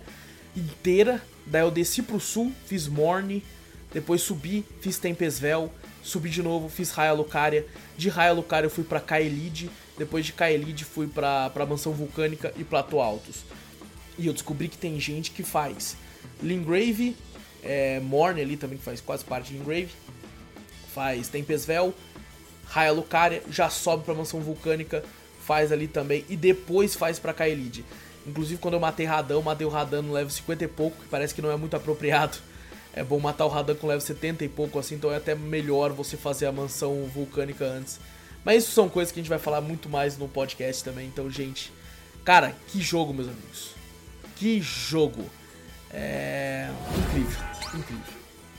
[0.55, 1.22] Inteira.
[1.45, 3.43] Daí eu desci pro sul, fiz Morne.
[3.93, 5.72] Depois subi, fiz Tempesvel.
[6.03, 7.66] Subi de novo, fiz Raia Lucaria.
[7.97, 9.70] De Raia Lucaria eu fui pra Kaelid.
[9.97, 13.45] Depois de Kaelid fui pra, pra Mansão Vulcânica e Platô Altos.
[14.18, 15.95] E eu descobri que tem gente que faz
[16.41, 17.16] Lingrave,
[17.63, 19.91] é, Morne ali também que faz quase parte de Lingrave,
[20.93, 21.93] faz Tempestvel,
[22.66, 25.03] Raia Lucaria, já sobe pra Mansão Vulcânica,
[25.45, 27.84] faz ali também, e depois faz pra Kaelid.
[28.26, 31.07] Inclusive, quando eu matei Radan, eu matei o Radan no level 50 e pouco, que
[31.07, 32.38] parece que não é muito apropriado.
[32.93, 35.91] É bom matar o Radan com level 70 e pouco, assim, então é até melhor
[35.91, 37.99] você fazer a mansão vulcânica antes.
[38.43, 41.30] Mas isso são coisas que a gente vai falar muito mais no podcast também, então,
[41.30, 41.73] gente.
[42.23, 43.71] Cara, que jogo, meus amigos.
[44.36, 45.26] Que jogo.
[45.91, 46.69] É.
[46.97, 47.39] Incrível,
[47.73, 48.13] incrível.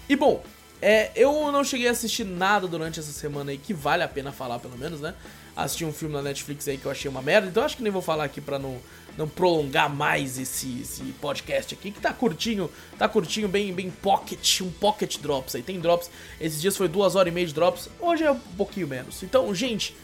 [0.09, 0.43] E bom,
[0.81, 4.33] é, eu não cheguei a assistir nada durante essa semana aí que vale a pena
[4.33, 5.14] falar, pelo menos, né?
[5.57, 7.91] Assisti um filme na Netflix aí que eu achei uma merda, então acho que nem
[7.91, 8.79] vou falar aqui pra não,
[9.17, 14.61] não prolongar mais esse, esse podcast aqui, que tá curtinho, tá curtinho, bem, bem pocket,
[14.61, 15.62] um pocket drops aí.
[15.62, 16.11] Tem drops,
[16.41, 19.23] esses dias foi duas horas e meia de drops, hoje é um pouquinho menos.
[19.23, 19.97] Então, gente.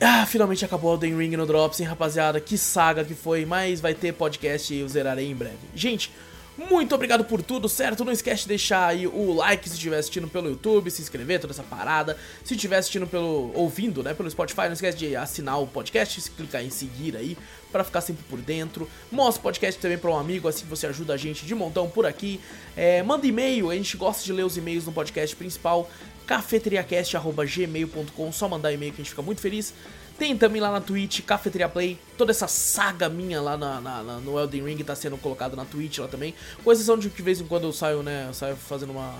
[0.00, 2.40] Ah, finalmente acabou o Elden Ring no Drops, hein, rapaziada?
[2.40, 5.58] Que saga que foi, mas vai ter podcast e eu zerarei em breve.
[5.74, 6.12] Gente,
[6.58, 8.04] muito obrigado por tudo, certo?
[8.04, 11.52] Não esquece de deixar aí o like se estiver assistindo pelo YouTube, se inscrever, toda
[11.52, 12.18] essa parada.
[12.42, 13.52] Se estiver assistindo pelo.
[13.54, 17.38] ouvindo, né, pelo Spotify, não esquece de assinar o podcast, se clicar em seguir aí,
[17.70, 18.90] para ficar sempre por dentro.
[19.10, 22.04] Mostra o podcast também para um amigo, assim você ajuda a gente de montão por
[22.04, 22.40] aqui.
[22.76, 25.88] É, manda e-mail, a gente gosta de ler os e-mails no podcast principal,
[26.26, 29.72] cafeteriacast.gmail.com, só mandar e-mail que a gente fica muito feliz.
[30.18, 34.16] Tem também lá na Twitch, Cafeteria Play, toda essa saga minha lá na, na, na,
[34.18, 36.34] no Elden Ring tá sendo colocado na Twitch lá também.
[36.64, 39.14] Com exceção de que de vez em quando eu saio, né, eu saio fazendo uma,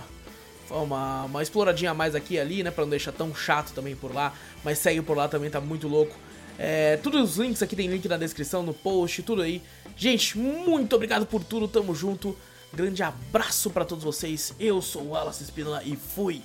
[0.68, 4.12] uma, uma exploradinha a mais aqui ali, né, pra não deixar tão chato também por
[4.12, 4.34] lá.
[4.64, 6.16] Mas segue por lá também, tá muito louco.
[6.58, 9.62] É, todos os links aqui tem link na descrição, no post, tudo aí.
[9.96, 12.36] Gente, muito obrigado por tudo, tamo junto.
[12.72, 14.52] Grande abraço para todos vocês.
[14.58, 16.42] Eu sou o Wallace Espínola e fui!